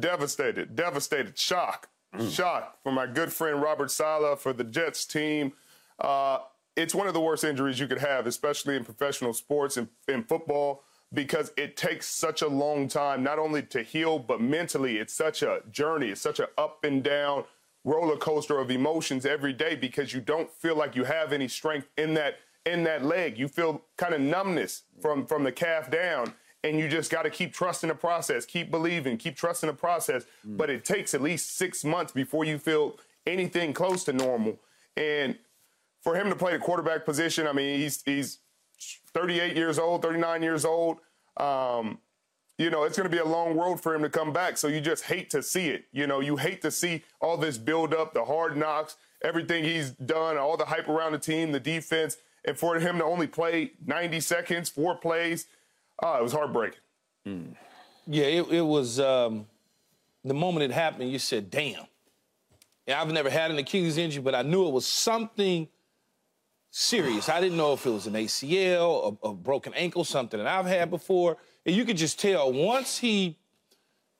Devastated, 0.00 0.74
devastated, 0.74 1.38
shock 1.38 1.88
Mm. 2.14 2.30
Shock 2.30 2.82
for 2.82 2.92
my 2.92 3.06
good 3.06 3.32
friend 3.32 3.60
Robert 3.60 3.90
Saleh 3.90 4.38
for 4.38 4.52
the 4.52 4.64
Jets 4.64 5.04
team. 5.04 5.52
Uh, 5.98 6.38
it's 6.76 6.94
one 6.94 7.06
of 7.06 7.14
the 7.14 7.20
worst 7.20 7.44
injuries 7.44 7.80
you 7.80 7.86
could 7.86 7.98
have, 7.98 8.26
especially 8.26 8.76
in 8.76 8.84
professional 8.84 9.32
sports 9.32 9.76
and 9.76 9.88
in 10.06 10.22
football, 10.24 10.84
because 11.12 11.52
it 11.56 11.76
takes 11.76 12.06
such 12.06 12.40
a 12.40 12.48
long 12.48 12.88
time, 12.88 13.22
not 13.22 13.38
only 13.38 13.62
to 13.62 13.82
heal, 13.82 14.18
but 14.18 14.40
mentally. 14.40 14.98
It's 14.98 15.12
such 15.12 15.42
a 15.42 15.60
journey. 15.70 16.08
It's 16.10 16.20
such 16.20 16.38
an 16.38 16.46
up 16.56 16.84
and 16.84 17.02
down 17.02 17.44
roller 17.84 18.16
coaster 18.16 18.58
of 18.58 18.70
emotions 18.70 19.26
every 19.26 19.52
day 19.52 19.74
because 19.74 20.12
you 20.12 20.20
don't 20.20 20.50
feel 20.50 20.76
like 20.76 20.94
you 20.94 21.04
have 21.04 21.32
any 21.32 21.48
strength 21.48 21.88
in 21.96 22.14
that 22.14 22.36
in 22.64 22.84
that 22.84 23.04
leg. 23.04 23.38
You 23.38 23.48
feel 23.48 23.82
kind 23.96 24.14
of 24.14 24.20
numbness 24.20 24.82
from 25.00 25.26
from 25.26 25.44
the 25.44 25.52
calf 25.52 25.90
down 25.90 26.34
and 26.64 26.78
you 26.78 26.88
just 26.88 27.10
got 27.10 27.22
to 27.22 27.30
keep 27.30 27.52
trusting 27.52 27.88
the 27.88 27.94
process, 27.94 28.44
keep 28.44 28.70
believing, 28.70 29.16
keep 29.16 29.36
trusting 29.36 29.68
the 29.68 29.74
process. 29.74 30.24
Mm. 30.46 30.56
But 30.56 30.70
it 30.70 30.84
takes 30.84 31.14
at 31.14 31.22
least 31.22 31.56
six 31.56 31.84
months 31.84 32.12
before 32.12 32.44
you 32.44 32.58
feel 32.58 32.96
anything 33.26 33.72
close 33.72 34.04
to 34.04 34.12
normal. 34.12 34.58
And 34.96 35.36
for 36.00 36.16
him 36.16 36.28
to 36.30 36.36
play 36.36 36.52
the 36.52 36.58
quarterback 36.58 37.04
position, 37.04 37.46
I 37.46 37.52
mean, 37.52 37.78
he's 37.78 38.02
he's 38.02 38.38
38 39.12 39.56
years 39.56 39.78
old, 39.78 40.02
39 40.02 40.42
years 40.42 40.64
old. 40.64 40.98
Um, 41.36 41.98
you 42.56 42.70
know, 42.70 42.82
it's 42.82 42.96
going 42.96 43.08
to 43.08 43.16
be 43.16 43.22
a 43.22 43.24
long 43.24 43.56
road 43.56 43.80
for 43.80 43.94
him 43.94 44.02
to 44.02 44.10
come 44.10 44.32
back. 44.32 44.58
So 44.58 44.66
you 44.66 44.80
just 44.80 45.04
hate 45.04 45.30
to 45.30 45.42
see 45.42 45.68
it. 45.68 45.84
You 45.92 46.08
know, 46.08 46.18
you 46.18 46.36
hate 46.36 46.60
to 46.62 46.72
see 46.72 47.04
all 47.20 47.36
this 47.36 47.56
build 47.56 47.94
up, 47.94 48.14
the 48.14 48.24
hard 48.24 48.56
knocks, 48.56 48.96
everything 49.22 49.62
he's 49.62 49.90
done, 49.92 50.36
all 50.36 50.56
the 50.56 50.64
hype 50.64 50.88
around 50.88 51.12
the 51.12 51.18
team, 51.18 51.52
the 51.52 51.60
defense, 51.60 52.16
and 52.44 52.58
for 52.58 52.80
him 52.80 52.98
to 52.98 53.04
only 53.04 53.28
play 53.28 53.72
90 53.86 54.18
seconds, 54.20 54.68
four 54.68 54.96
plays 54.96 55.46
Oh, 56.00 56.18
it 56.18 56.22
was 56.22 56.32
heartbreaking. 56.32 56.80
Mm. 57.26 57.54
Yeah, 58.06 58.24
it, 58.24 58.48
it 58.50 58.62
was 58.62 59.00
um, 59.00 59.46
the 60.24 60.34
moment 60.34 60.70
it 60.70 60.74
happened, 60.74 61.10
you 61.10 61.18
said, 61.18 61.50
damn. 61.50 61.84
And 62.86 62.96
I've 62.98 63.12
never 63.12 63.28
had 63.28 63.50
an 63.50 63.58
Achilles 63.58 63.98
injury, 63.98 64.22
but 64.22 64.34
I 64.34 64.42
knew 64.42 64.66
it 64.66 64.72
was 64.72 64.86
something 64.86 65.68
serious. 66.70 67.28
I 67.28 67.40
didn't 67.40 67.56
know 67.56 67.74
if 67.74 67.84
it 67.84 67.90
was 67.90 68.06
an 68.06 68.14
ACL, 68.14 69.18
a, 69.22 69.28
a 69.28 69.34
broken 69.34 69.74
ankle, 69.74 70.04
something 70.04 70.38
that 70.38 70.46
I've 70.46 70.66
had 70.66 70.90
before. 70.90 71.36
And 71.66 71.74
you 71.74 71.84
could 71.84 71.96
just 71.96 72.18
tell 72.18 72.52
once 72.52 72.98
he 72.98 73.36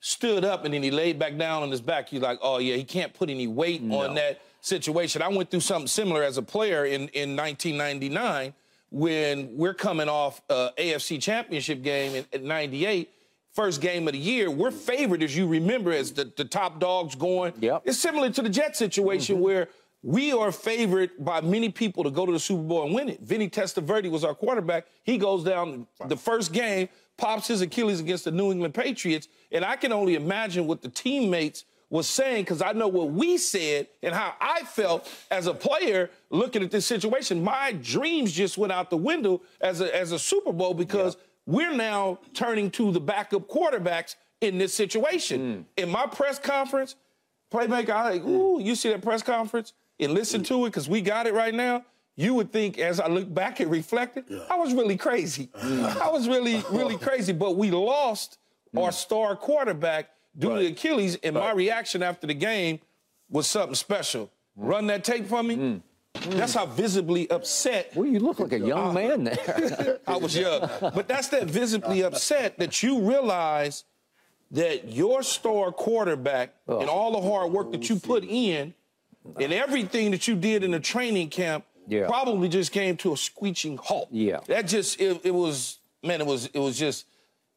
stood 0.01 0.45
up 0.45 0.65
and 0.65 0.75
then 0.75 0.83
he 0.83 0.91
laid 0.91 1.19
back 1.19 1.37
down 1.37 1.63
on 1.63 1.71
his 1.71 1.81
back, 1.81 2.13
you're 2.13 2.23
like, 2.23 2.39
oh, 2.43 2.59
yeah, 2.59 2.77
he 2.77 2.85
can't 2.85 3.15
put 3.15 3.31
any 3.31 3.47
weight 3.47 3.83
no. 3.83 4.01
on 4.01 4.15
that 4.15 4.41
situation. 4.61 5.23
I 5.23 5.29
went 5.29 5.51
through 5.51 5.61
something 5.61 5.87
similar 5.89 6.23
as 6.23 6.37
a 6.37 6.43
player 6.43 6.85
in, 6.85 7.09
in 7.09 7.37
1999 7.37 8.53
when 8.91 9.57
we're 9.57 9.75
coming 9.75 10.09
off 10.09 10.41
a 10.49 10.71
AFC 10.79 11.21
championship 11.21 11.83
game 11.83 12.15
in, 12.15 12.27
in 12.33 12.49
98, 12.49 13.11
first 13.53 13.81
game 13.81 14.07
of 14.09 14.13
the 14.13 14.19
year, 14.19 14.51
we're 14.51 14.71
favored, 14.71 15.23
as 15.23 15.37
you 15.37 15.47
remember, 15.47 15.93
as 15.93 16.13
the, 16.13 16.33
the 16.37 16.45
top 16.45 16.81
dogs 16.81 17.15
going. 17.15 17.53
Yep. 17.61 17.83
It's 17.85 17.99
similar 17.99 18.31
to 18.31 18.43
the 18.43 18.49
Jet 18.49 18.77
situation 18.77 19.37
mm-hmm. 19.37 19.45
where 19.45 19.69
we 20.03 20.33
are 20.33 20.53
favored 20.53 21.11
by 21.19 21.41
many 21.41 21.69
people 21.71 22.05
to 22.05 22.11
go 22.11 22.25
to 22.25 22.33
the 22.33 22.39
Super 22.39 22.63
Bowl 22.63 22.85
and 22.85 22.95
win 22.95 23.09
it. 23.09 23.21
Vinny 23.21 23.51
Testaverde 23.51 24.11
was 24.11 24.25
our 24.25 24.35
quarterback. 24.35 24.87
He 25.03 25.19
goes 25.19 25.45
down 25.45 25.87
the 26.07 26.17
first 26.17 26.53
game, 26.53 26.89
pops 27.17 27.49
his 27.49 27.61
Achilles 27.61 28.01
against 28.01 28.25
the 28.25 28.31
New 28.31 28.53
England 28.53 28.75
Patriots, 28.75 29.29
and 29.51 29.65
I 29.65 29.77
can 29.77 29.93
only 29.93 30.15
imagine 30.15 30.67
what 30.67 30.83
the 30.83 30.89
teammates– 30.89 31.65
was 31.91 32.07
saying 32.09 32.43
because 32.43 32.61
I 32.61 32.73
know 32.73 32.89
what 32.89 33.11
we 33.11 33.39
said 33.39 33.89
and 34.03 34.15
how 34.15 34.35
I 34.41 34.63
felt 34.65 35.11
as 35.31 35.47
a 35.47 35.55
player 35.55 36.11
looking 36.31 36.63
at 36.63 36.71
this 36.71 36.87
situation. 36.87 37.43
My 37.43 37.73
dreams 37.73 38.33
just 38.33 38.59
went 38.59 38.73
out 38.73 38.91
the 38.91 38.97
window 38.97 39.43
as 39.61 39.81
a 39.81 39.95
as 39.95 40.13
a 40.13 40.19
Super 40.19 40.53
Bowl 40.53 40.75
because 40.75 41.15
yeah. 41.15 41.21
we're 41.47 41.75
now 41.75 42.19
turning 42.35 42.71
to 42.73 42.93
the 42.93 43.01
backup 43.01 43.49
quarterbacks 43.49 44.17
in 44.41 44.59
this 44.59 44.75
situation. 44.75 45.67
Mm. 45.79 45.83
In 45.83 45.91
my 45.91 46.07
press 46.07 46.39
conference, 46.39 46.97
playmaker, 47.53 47.91
I 47.91 48.11
like, 48.13 48.25
ooh, 48.25 48.61
you 48.61 48.75
see 48.75 48.91
that 48.91 49.03
press 49.03 49.23
conference 49.23 49.73
and 49.99 50.13
listen 50.13 50.43
to 50.45 50.67
it 50.67 50.71
because 50.71 50.89
we 50.89 51.01
got 51.01 51.27
it 51.27 51.35
right 51.35 51.55
now. 51.55 51.85
You 52.17 52.35
would 52.35 52.53
think, 52.53 52.79
as 52.79 52.99
I 52.99 53.07
look 53.07 53.33
back 53.33 53.61
and 53.61 53.71
reflected, 53.71 54.25
yeah. 54.29 54.41
I 54.51 54.57
was 54.57 54.75
really 54.75 54.97
crazy. 54.97 55.51
Mm. 55.57 55.97
I 56.03 56.11
was 56.11 56.29
really, 56.29 56.63
really 56.71 56.97
crazy. 56.97 57.33
But 57.33 57.57
we 57.57 57.71
lost 57.71 58.39
our 58.77 58.91
mm. 58.91 58.93
star 58.93 59.37
quarterback 59.37 60.11
due 60.39 60.51
right. 60.51 60.61
to 60.61 60.67
Achilles, 60.67 61.17
and 61.23 61.37
right. 61.37 61.45
my 61.45 61.53
reaction 61.53 62.03
after 62.03 62.27
the 62.27 62.35
game 62.35 62.81
was 63.29 63.47
something 63.47 63.75
special. 63.75 64.27
Mm. 64.59 64.69
Run 64.69 64.87
that 64.89 65.05
tape 65.05 65.27
for 65.27 65.43
me. 65.43 65.57
Mm. 65.57 65.83
That's 66.31 66.55
how 66.55 66.67
visibly 66.67 67.31
upset. 67.31 67.93
Well, 67.95 68.07
you 68.07 68.19
look 68.19 68.41
like 68.41 68.53
a 68.53 68.59
young 68.59 68.95
man 68.95 69.25
there. 69.25 69.99
I 70.07 70.17
was 70.17 70.37
young. 70.37 70.69
But 70.81 71.07
that's 71.07 71.29
that 71.29 71.45
visibly 71.45 72.03
upset 72.03 72.59
that 72.59 72.83
you 72.83 73.01
realize 73.01 73.85
that 74.51 74.89
your 74.89 75.23
star 75.23 75.71
quarterback 75.71 76.55
oh. 76.67 76.81
and 76.81 76.89
all 76.89 77.13
the 77.13 77.29
hard 77.29 77.53
work 77.53 77.71
that 77.73 77.89
you 77.89 77.97
put 77.97 78.25
in 78.25 78.75
and 79.39 79.53
everything 79.53 80.11
that 80.11 80.27
you 80.27 80.35
did 80.35 80.65
in 80.65 80.71
the 80.71 80.81
training 80.81 81.29
camp 81.29 81.65
yeah. 81.87 82.07
probably 82.07 82.49
just 82.49 82.73
came 82.73 82.97
to 82.97 83.13
a 83.13 83.17
screeching 83.17 83.77
halt. 83.77 84.09
Yeah. 84.11 84.41
That 84.47 84.67
just 84.67 85.01
it, 85.01 85.21
it 85.25 85.35
was 85.35 85.79
man, 86.03 86.21
it 86.21 86.27
was 86.27 86.47
it 86.47 86.59
was 86.59 86.79
just 86.79 87.07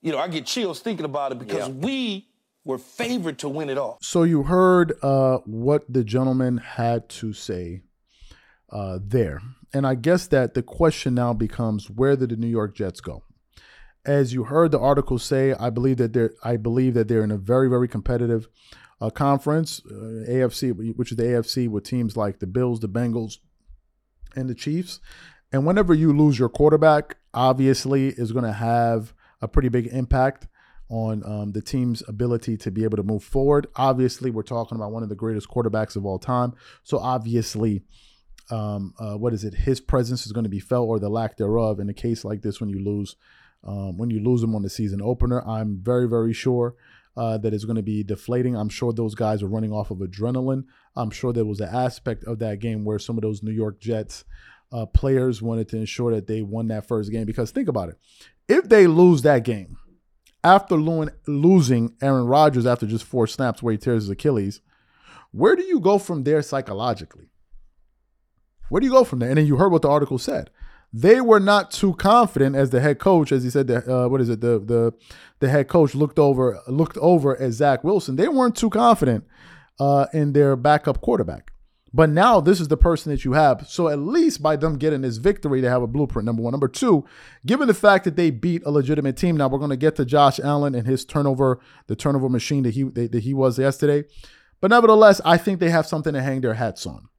you 0.01 0.11
know, 0.11 0.17
I 0.17 0.27
get 0.27 0.45
chills 0.45 0.79
thinking 0.79 1.05
about 1.05 1.31
it 1.31 1.39
because 1.39 1.67
yeah. 1.67 1.73
we 1.73 2.27
were 2.63 2.77
favored 2.77 3.39
to 3.39 3.49
win 3.49 3.69
it 3.69 3.77
all. 3.77 3.97
So 4.01 4.23
you 4.23 4.43
heard 4.43 4.93
uh, 5.01 5.39
what 5.45 5.83
the 5.91 6.03
gentleman 6.03 6.57
had 6.57 7.09
to 7.09 7.33
say 7.33 7.81
uh, 8.69 8.99
there. 9.01 9.41
And 9.73 9.87
I 9.87 9.95
guess 9.95 10.27
that 10.27 10.53
the 10.53 10.63
question 10.63 11.15
now 11.15 11.33
becomes 11.33 11.89
where 11.89 12.15
did 12.15 12.29
the 12.29 12.35
New 12.35 12.47
York 12.47 12.75
Jets 12.75 13.01
go? 13.01 13.23
As 14.05 14.33
you 14.33 14.45
heard 14.45 14.71
the 14.71 14.79
article 14.79 15.19
say, 15.19 15.53
I 15.53 15.69
believe 15.69 15.97
that 15.97 16.13
they're 16.13 16.33
I 16.43 16.57
believe 16.57 16.95
that 16.95 17.07
they're 17.07 17.23
in 17.23 17.31
a 17.31 17.37
very 17.37 17.69
very 17.69 17.87
competitive 17.87 18.47
uh, 18.99 19.09
conference, 19.09 19.81
uh, 19.85 20.29
AFC, 20.29 20.95
which 20.95 21.11
is 21.11 21.17
the 21.17 21.23
AFC 21.23 21.67
with 21.67 21.83
teams 21.83 22.17
like 22.17 22.39
the 22.39 22.47
Bills, 22.47 22.79
the 22.79 22.89
Bengals, 22.89 23.37
and 24.35 24.49
the 24.49 24.55
Chiefs. 24.55 24.99
And 25.51 25.65
whenever 25.65 25.93
you 25.93 26.13
lose 26.13 26.39
your 26.39 26.49
quarterback, 26.49 27.17
obviously 27.33 28.07
is 28.07 28.31
going 28.31 28.45
to 28.45 28.53
have 28.53 29.13
a 29.41 29.47
pretty 29.47 29.69
big 29.69 29.87
impact 29.87 30.47
on 30.91 31.23
um, 31.25 31.51
the 31.53 31.61
team's 31.61 32.03
ability 32.09 32.57
to 32.57 32.69
be 32.69 32.83
able 32.83 32.97
to 32.97 33.03
move 33.03 33.23
forward. 33.23 33.65
Obviously, 33.77 34.29
we're 34.29 34.43
talking 34.43 34.75
about 34.75 34.91
one 34.91 35.03
of 35.03 35.09
the 35.09 35.15
greatest 35.15 35.47
quarterbacks 35.47 35.95
of 35.95 36.05
all 36.05 36.19
time. 36.19 36.53
So 36.83 36.99
obviously, 36.99 37.81
um, 38.49 38.93
uh, 38.99 39.15
what 39.15 39.33
is 39.33 39.45
it? 39.45 39.53
His 39.53 39.79
presence 39.79 40.25
is 40.25 40.33
going 40.33 40.43
to 40.43 40.49
be 40.49 40.59
felt, 40.59 40.89
or 40.89 40.99
the 40.99 41.09
lack 41.09 41.37
thereof, 41.37 41.79
in 41.79 41.89
a 41.89 41.93
case 41.93 42.25
like 42.25 42.41
this 42.41 42.59
when 42.59 42.69
you 42.69 42.83
lose, 42.83 43.15
um, 43.63 43.97
when 43.97 44.09
you 44.09 44.19
lose 44.19 44.43
him 44.43 44.53
on 44.53 44.63
the 44.63 44.69
season 44.69 45.01
opener. 45.01 45.41
I'm 45.47 45.79
very, 45.81 46.09
very 46.09 46.33
sure 46.33 46.75
uh, 47.15 47.37
that 47.37 47.53
it's 47.53 47.63
going 47.63 47.77
to 47.77 47.81
be 47.81 48.03
deflating. 48.03 48.57
I'm 48.57 48.69
sure 48.69 48.91
those 48.91 49.15
guys 49.15 49.41
are 49.41 49.47
running 49.47 49.71
off 49.71 49.91
of 49.91 49.99
adrenaline. 49.99 50.65
I'm 50.97 51.09
sure 51.09 51.31
there 51.31 51.45
was 51.45 51.61
an 51.61 51.73
aspect 51.73 52.25
of 52.25 52.39
that 52.39 52.59
game 52.59 52.83
where 52.83 52.99
some 52.99 53.17
of 53.17 53.21
those 53.21 53.41
New 53.41 53.51
York 53.51 53.79
Jets 53.79 54.25
uh, 54.73 54.87
players 54.87 55.41
wanted 55.41 55.69
to 55.69 55.77
ensure 55.77 56.13
that 56.13 56.27
they 56.27 56.41
won 56.41 56.67
that 56.67 56.85
first 56.85 57.11
game. 57.11 57.25
Because 57.25 57.51
think 57.51 57.69
about 57.69 57.87
it, 57.87 57.97
if 58.49 58.67
they 58.67 58.87
lose 58.87 59.21
that 59.21 59.45
game 59.45 59.77
after 60.43 60.75
losing 60.75 61.95
Aaron 62.01 62.25
Rodgers 62.25 62.65
after 62.65 62.85
just 62.85 63.05
four 63.05 63.27
snaps 63.27 63.61
where 63.61 63.71
he 63.71 63.77
tears 63.77 64.03
his 64.03 64.09
Achilles, 64.09 64.61
where 65.31 65.55
do 65.55 65.63
you 65.63 65.79
go 65.79 65.97
from 65.97 66.23
there 66.23 66.41
psychologically? 66.41 67.29
Where 68.69 68.79
do 68.79 68.87
you 68.87 68.93
go 68.93 69.03
from 69.03 69.19
there? 69.19 69.29
And 69.29 69.37
then 69.37 69.45
you 69.45 69.57
heard 69.57 69.71
what 69.71 69.81
the 69.81 69.89
article 69.89 70.17
said. 70.17 70.49
They 70.93 71.21
were 71.21 71.39
not 71.39 71.71
too 71.71 71.93
confident 71.93 72.55
as 72.55 72.69
the 72.69 72.81
head 72.81 72.99
coach, 72.99 73.31
as 73.31 73.43
he 73.43 73.49
said. 73.49 73.67
The, 73.67 74.03
uh, 74.05 74.07
what 74.09 74.19
is 74.19 74.29
it? 74.29 74.41
The 74.41 74.59
the 74.59 74.93
the 75.39 75.49
head 75.49 75.69
coach 75.69 75.95
looked 75.95 76.19
over 76.19 76.59
looked 76.67 76.97
over 76.97 77.39
at 77.39 77.51
Zach 77.53 77.83
Wilson. 77.83 78.17
They 78.17 78.27
weren't 78.27 78.57
too 78.57 78.69
confident 78.69 79.25
uh, 79.79 80.07
in 80.13 80.33
their 80.33 80.57
backup 80.57 80.99
quarterback. 80.99 81.53
But 81.93 82.09
now 82.09 82.39
this 82.39 82.61
is 82.61 82.69
the 82.69 82.77
person 82.77 83.11
that 83.11 83.25
you 83.25 83.33
have. 83.33 83.67
So 83.67 83.89
at 83.89 83.99
least 83.99 84.41
by 84.41 84.55
them 84.55 84.77
getting 84.77 85.01
this 85.01 85.17
victory, 85.17 85.59
they 85.59 85.67
have 85.67 85.81
a 85.81 85.87
blueprint. 85.87 86.25
Number 86.25 86.41
one. 86.41 86.51
Number 86.51 86.69
two, 86.69 87.05
given 87.45 87.67
the 87.67 87.73
fact 87.73 88.05
that 88.05 88.15
they 88.15 88.29
beat 88.29 88.63
a 88.65 88.71
legitimate 88.71 89.17
team. 89.17 89.35
Now 89.35 89.49
we're 89.49 89.59
going 89.59 89.71
to 89.71 89.77
get 89.77 89.95
to 89.97 90.05
Josh 90.05 90.39
Allen 90.39 90.73
and 90.73 90.87
his 90.87 91.03
turnover, 91.03 91.59
the 91.87 91.95
turnover 91.95 92.29
machine 92.29 92.63
that 92.63 92.73
he 92.73 92.83
that 92.83 93.23
he 93.23 93.33
was 93.33 93.59
yesterday. 93.59 94.03
But 94.61 94.69
nevertheless, 94.69 95.19
I 95.25 95.37
think 95.37 95.59
they 95.59 95.69
have 95.69 95.87
something 95.87 96.13
to 96.13 96.21
hang 96.21 96.41
their 96.41 96.53
hats 96.53 96.85
on. 96.85 97.09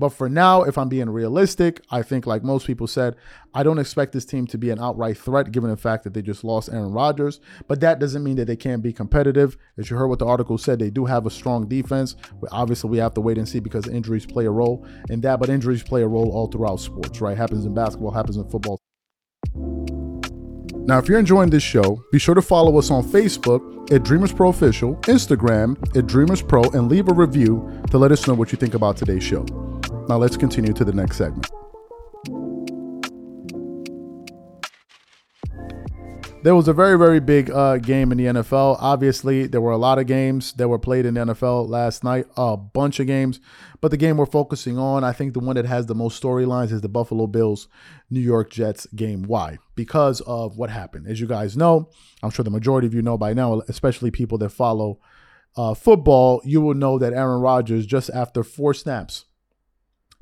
But 0.00 0.14
for 0.14 0.30
now, 0.30 0.62
if 0.62 0.78
I'm 0.78 0.88
being 0.88 1.10
realistic, 1.10 1.82
I 1.90 2.00
think, 2.00 2.26
like 2.26 2.42
most 2.42 2.66
people 2.66 2.86
said, 2.86 3.16
I 3.52 3.62
don't 3.62 3.78
expect 3.78 4.14
this 4.14 4.24
team 4.24 4.46
to 4.46 4.56
be 4.56 4.70
an 4.70 4.80
outright 4.80 5.18
threat 5.18 5.52
given 5.52 5.68
the 5.68 5.76
fact 5.76 6.04
that 6.04 6.14
they 6.14 6.22
just 6.22 6.42
lost 6.42 6.70
Aaron 6.72 6.92
Rodgers. 6.92 7.38
But 7.68 7.80
that 7.80 7.98
doesn't 7.98 8.24
mean 8.24 8.36
that 8.36 8.46
they 8.46 8.56
can't 8.56 8.82
be 8.82 8.94
competitive. 8.94 9.58
As 9.76 9.90
you 9.90 9.98
heard 9.98 10.06
what 10.06 10.18
the 10.18 10.24
article 10.24 10.56
said, 10.56 10.78
they 10.78 10.88
do 10.88 11.04
have 11.04 11.26
a 11.26 11.30
strong 11.30 11.68
defense. 11.68 12.16
Obviously, 12.50 12.88
we 12.88 12.96
have 12.96 13.12
to 13.12 13.20
wait 13.20 13.36
and 13.36 13.46
see 13.46 13.60
because 13.60 13.86
injuries 13.88 14.24
play 14.24 14.46
a 14.46 14.50
role 14.50 14.86
in 15.10 15.20
that, 15.20 15.38
but 15.38 15.50
injuries 15.50 15.82
play 15.82 16.00
a 16.00 16.08
role 16.08 16.30
all 16.30 16.46
throughout 16.46 16.80
sports, 16.80 17.20
right? 17.20 17.36
Happens 17.36 17.66
in 17.66 17.74
basketball, 17.74 18.10
happens 18.10 18.38
in 18.38 18.48
football. 18.48 18.80
Now, 20.86 20.96
if 20.96 21.08
you're 21.08 21.18
enjoying 21.18 21.50
this 21.50 21.62
show, 21.62 22.02
be 22.10 22.18
sure 22.18 22.34
to 22.34 22.42
follow 22.42 22.78
us 22.78 22.90
on 22.90 23.04
Facebook 23.04 23.92
at 23.92 24.02
Dreamers 24.02 24.32
Pro 24.32 24.48
Official, 24.48 24.96
Instagram 25.02 25.76
at 25.94 26.06
Dreamers 26.06 26.40
Pro, 26.40 26.62
and 26.62 26.88
leave 26.88 27.08
a 27.08 27.12
review 27.12 27.82
to 27.90 27.98
let 27.98 28.12
us 28.12 28.26
know 28.26 28.32
what 28.32 28.50
you 28.50 28.56
think 28.56 28.72
about 28.72 28.96
today's 28.96 29.22
show. 29.22 29.44
Now, 30.10 30.16
let's 30.16 30.36
continue 30.36 30.72
to 30.72 30.84
the 30.84 30.92
next 30.92 31.18
segment. 31.18 31.48
There 36.42 36.56
was 36.56 36.66
a 36.66 36.72
very, 36.72 36.98
very 36.98 37.20
big 37.20 37.48
uh, 37.48 37.76
game 37.76 38.10
in 38.10 38.18
the 38.18 38.24
NFL. 38.24 38.78
Obviously, 38.80 39.46
there 39.46 39.60
were 39.60 39.70
a 39.70 39.76
lot 39.76 40.00
of 40.00 40.08
games 40.08 40.52
that 40.54 40.66
were 40.66 40.80
played 40.80 41.06
in 41.06 41.14
the 41.14 41.20
NFL 41.20 41.68
last 41.68 42.02
night, 42.02 42.26
a 42.36 42.56
bunch 42.56 42.98
of 42.98 43.06
games. 43.06 43.38
But 43.80 43.92
the 43.92 43.96
game 43.96 44.16
we're 44.16 44.26
focusing 44.26 44.78
on, 44.78 45.04
I 45.04 45.12
think 45.12 45.32
the 45.32 45.38
one 45.38 45.54
that 45.54 45.66
has 45.66 45.86
the 45.86 45.94
most 45.94 46.20
storylines 46.20 46.72
is 46.72 46.80
the 46.80 46.88
Buffalo 46.88 47.28
Bills 47.28 47.68
New 48.10 48.18
York 48.18 48.50
Jets 48.50 48.86
game. 48.86 49.22
Why? 49.22 49.58
Because 49.76 50.22
of 50.22 50.56
what 50.56 50.70
happened. 50.70 51.06
As 51.06 51.20
you 51.20 51.28
guys 51.28 51.56
know, 51.56 51.88
I'm 52.24 52.30
sure 52.30 52.42
the 52.42 52.50
majority 52.50 52.88
of 52.88 52.94
you 52.94 53.02
know 53.02 53.16
by 53.16 53.32
now, 53.32 53.62
especially 53.68 54.10
people 54.10 54.38
that 54.38 54.50
follow 54.50 54.98
uh, 55.56 55.74
football, 55.74 56.42
you 56.44 56.60
will 56.60 56.74
know 56.74 56.98
that 56.98 57.12
Aaron 57.12 57.40
Rodgers, 57.40 57.86
just 57.86 58.10
after 58.10 58.42
four 58.42 58.74
snaps 58.74 59.26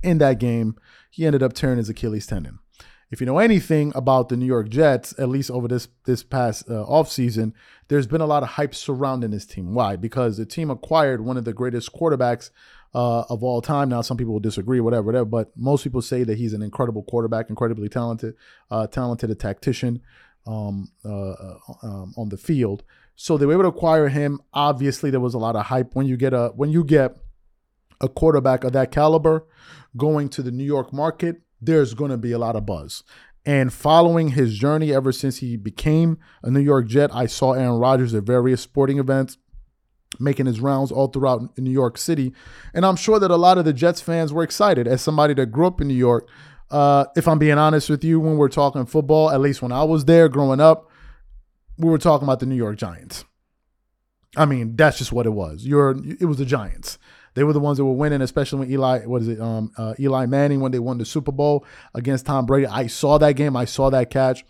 in 0.02 0.18
that 0.18 0.38
game, 0.38 0.76
he 1.10 1.26
ended 1.26 1.42
up 1.42 1.52
tearing 1.52 1.78
his 1.78 1.88
Achilles 1.88 2.26
tendon 2.26 2.58
if 3.10 3.20
you 3.20 3.26
know 3.26 3.38
anything 3.38 3.92
about 3.94 4.28
the 4.28 4.36
New 4.36 4.46
York 4.46 4.68
Jets, 4.68 5.14
at 5.18 5.28
least 5.28 5.50
over 5.50 5.66
this 5.66 5.88
this 6.04 6.22
past 6.22 6.68
uh, 6.68 6.84
offseason, 6.84 7.52
there's 7.88 8.06
been 8.06 8.20
a 8.20 8.26
lot 8.26 8.42
of 8.42 8.50
hype 8.50 8.74
surrounding 8.74 9.30
this 9.30 9.46
team. 9.46 9.74
Why? 9.74 9.96
Because 9.96 10.36
the 10.36 10.44
team 10.44 10.70
acquired 10.70 11.22
one 11.22 11.36
of 11.36 11.44
the 11.44 11.54
greatest 11.54 11.92
quarterbacks 11.92 12.50
uh, 12.94 13.20
of 13.30 13.42
all 13.42 13.62
time. 13.62 13.88
Now, 13.88 14.02
some 14.02 14.18
people 14.18 14.34
will 14.34 14.40
disagree, 14.40 14.80
whatever, 14.80 15.04
whatever, 15.04 15.24
but 15.24 15.56
most 15.56 15.84
people 15.84 16.02
say 16.02 16.22
that 16.24 16.36
he's 16.36 16.52
an 16.52 16.62
incredible 16.62 17.02
quarterback, 17.02 17.48
incredibly 17.48 17.88
talented, 17.88 18.34
uh, 18.70 18.86
talented 18.86 19.30
a 19.30 19.34
tactician 19.34 20.02
um, 20.46 20.90
uh, 21.04 21.30
uh, 21.30 21.58
um, 21.82 22.14
on 22.16 22.28
the 22.28 22.36
field. 22.36 22.84
So 23.16 23.38
they 23.38 23.46
were 23.46 23.54
able 23.54 23.64
to 23.64 23.68
acquire 23.68 24.08
him. 24.08 24.40
Obviously, 24.52 25.10
there 25.10 25.20
was 25.20 25.34
a 25.34 25.38
lot 25.38 25.56
of 25.56 25.66
hype 25.66 25.94
when 25.94 26.06
you 26.06 26.18
get 26.18 26.34
a 26.34 26.52
when 26.54 26.70
you 26.70 26.84
get 26.84 27.16
a 28.00 28.08
quarterback 28.08 28.64
of 28.64 28.72
that 28.72 28.90
caliber 28.90 29.46
going 29.96 30.28
to 30.28 30.42
the 30.42 30.50
New 30.50 30.64
York 30.64 30.92
market 30.92 31.42
there's 31.60 31.94
going 31.94 32.10
to 32.10 32.16
be 32.16 32.32
a 32.32 32.38
lot 32.38 32.56
of 32.56 32.66
buzz. 32.66 33.02
And 33.44 33.72
following 33.72 34.30
his 34.30 34.58
journey 34.58 34.92
ever 34.92 35.12
since 35.12 35.38
he 35.38 35.56
became 35.56 36.18
a 36.42 36.50
New 36.50 36.60
York 36.60 36.86
Jet, 36.86 37.10
I 37.14 37.26
saw 37.26 37.52
Aaron 37.52 37.78
Rodgers 37.78 38.14
at 38.14 38.24
various 38.24 38.60
sporting 38.60 38.98
events, 38.98 39.38
making 40.20 40.46
his 40.46 40.60
rounds 40.60 40.92
all 40.92 41.08
throughout 41.08 41.56
New 41.56 41.70
York 41.70 41.96
City. 41.96 42.32
And 42.74 42.84
I'm 42.84 42.96
sure 42.96 43.18
that 43.18 43.30
a 43.30 43.36
lot 43.36 43.58
of 43.58 43.64
the 43.64 43.72
Jets 43.72 44.00
fans 44.00 44.32
were 44.32 44.42
excited. 44.42 44.86
As 44.86 45.00
somebody 45.00 45.34
that 45.34 45.46
grew 45.46 45.66
up 45.66 45.80
in 45.80 45.88
New 45.88 45.94
York, 45.94 46.28
uh, 46.70 47.06
if 47.16 47.26
I'm 47.26 47.38
being 47.38 47.58
honest 47.58 47.88
with 47.88 48.04
you, 48.04 48.20
when 48.20 48.36
we're 48.36 48.48
talking 48.48 48.84
football, 48.84 49.30
at 49.30 49.40
least 49.40 49.62
when 49.62 49.72
I 49.72 49.84
was 49.84 50.04
there 50.04 50.28
growing 50.28 50.60
up, 50.60 50.90
we 51.78 51.88
were 51.88 51.98
talking 51.98 52.26
about 52.26 52.40
the 52.40 52.46
New 52.46 52.56
York 52.56 52.76
Giants. 52.76 53.24
I 54.36 54.44
mean, 54.44 54.76
that's 54.76 54.98
just 54.98 55.12
what 55.12 55.24
it 55.24 55.30
was. 55.30 55.64
You're 55.64 55.96
it 56.20 56.26
was 56.26 56.36
the 56.36 56.44
Giants. 56.44 56.98
They 57.38 57.44
were 57.44 57.52
the 57.52 57.60
ones 57.60 57.78
that 57.78 57.84
were 57.84 57.92
winning, 57.92 58.20
especially 58.20 58.58
when 58.58 58.70
Eli, 58.72 59.04
what 59.04 59.22
is 59.22 59.28
it, 59.28 59.40
um, 59.40 59.70
uh, 59.76 59.94
Eli 60.00 60.26
Manning 60.26 60.58
when 60.58 60.72
they 60.72 60.80
won 60.80 60.98
the 60.98 61.04
Super 61.04 61.30
Bowl 61.30 61.64
against 61.94 62.26
Tom 62.26 62.46
Brady. 62.46 62.66
I 62.66 62.88
saw 62.88 63.16
that 63.18 63.34
game. 63.34 63.56
I 63.56 63.64
saw 63.64 63.90
that 63.90 64.10
catch, 64.10 64.44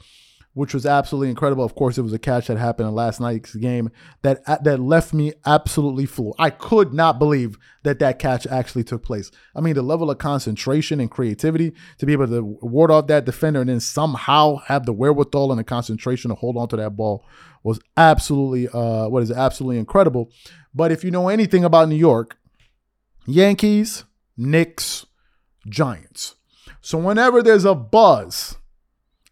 which 0.54 0.72
was 0.72 0.86
absolutely 0.86 1.28
incredible. 1.28 1.64
Of 1.64 1.74
course, 1.74 1.98
it 1.98 2.00
was 2.00 2.14
a 2.14 2.18
catch 2.18 2.46
that 2.46 2.56
happened 2.56 2.88
in 2.88 2.94
last 2.94 3.20
night's 3.20 3.54
game 3.54 3.90
that 4.22 4.42
that 4.64 4.80
left 4.80 5.12
me 5.12 5.34
absolutely 5.44 6.06
floored. 6.06 6.36
I 6.38 6.48
could 6.48 6.94
not 6.94 7.18
believe 7.18 7.58
that 7.82 7.98
that 7.98 8.18
catch 8.18 8.46
actually 8.46 8.84
took 8.84 9.04
place. 9.04 9.30
I 9.54 9.60
mean, 9.60 9.74
the 9.74 9.82
level 9.82 10.10
of 10.10 10.16
concentration 10.16 10.98
and 10.98 11.10
creativity 11.10 11.74
to 11.98 12.06
be 12.06 12.14
able 12.14 12.28
to 12.28 12.40
ward 12.62 12.90
off 12.90 13.06
that 13.08 13.26
defender 13.26 13.60
and 13.60 13.68
then 13.68 13.80
somehow 13.80 14.62
have 14.64 14.86
the 14.86 14.94
wherewithal 14.94 15.52
and 15.52 15.58
the 15.58 15.64
concentration 15.64 16.30
to 16.30 16.36
hold 16.36 16.56
on 16.56 16.68
to 16.68 16.76
that 16.76 16.96
ball 16.96 17.22
was 17.62 17.80
absolutely, 17.98 18.66
uh, 18.68 19.10
what 19.10 19.22
is 19.22 19.28
it, 19.28 19.36
absolutely 19.36 19.76
incredible. 19.76 20.30
But 20.74 20.90
if 20.90 21.04
you 21.04 21.10
know 21.10 21.28
anything 21.28 21.64
about 21.64 21.90
New 21.90 21.94
York, 21.94 22.38
Yankees, 23.28 24.04
Knicks, 24.38 25.04
Giants. 25.68 26.36
So 26.80 26.96
whenever 26.96 27.42
there's 27.42 27.66
a 27.66 27.74
buzz 27.74 28.56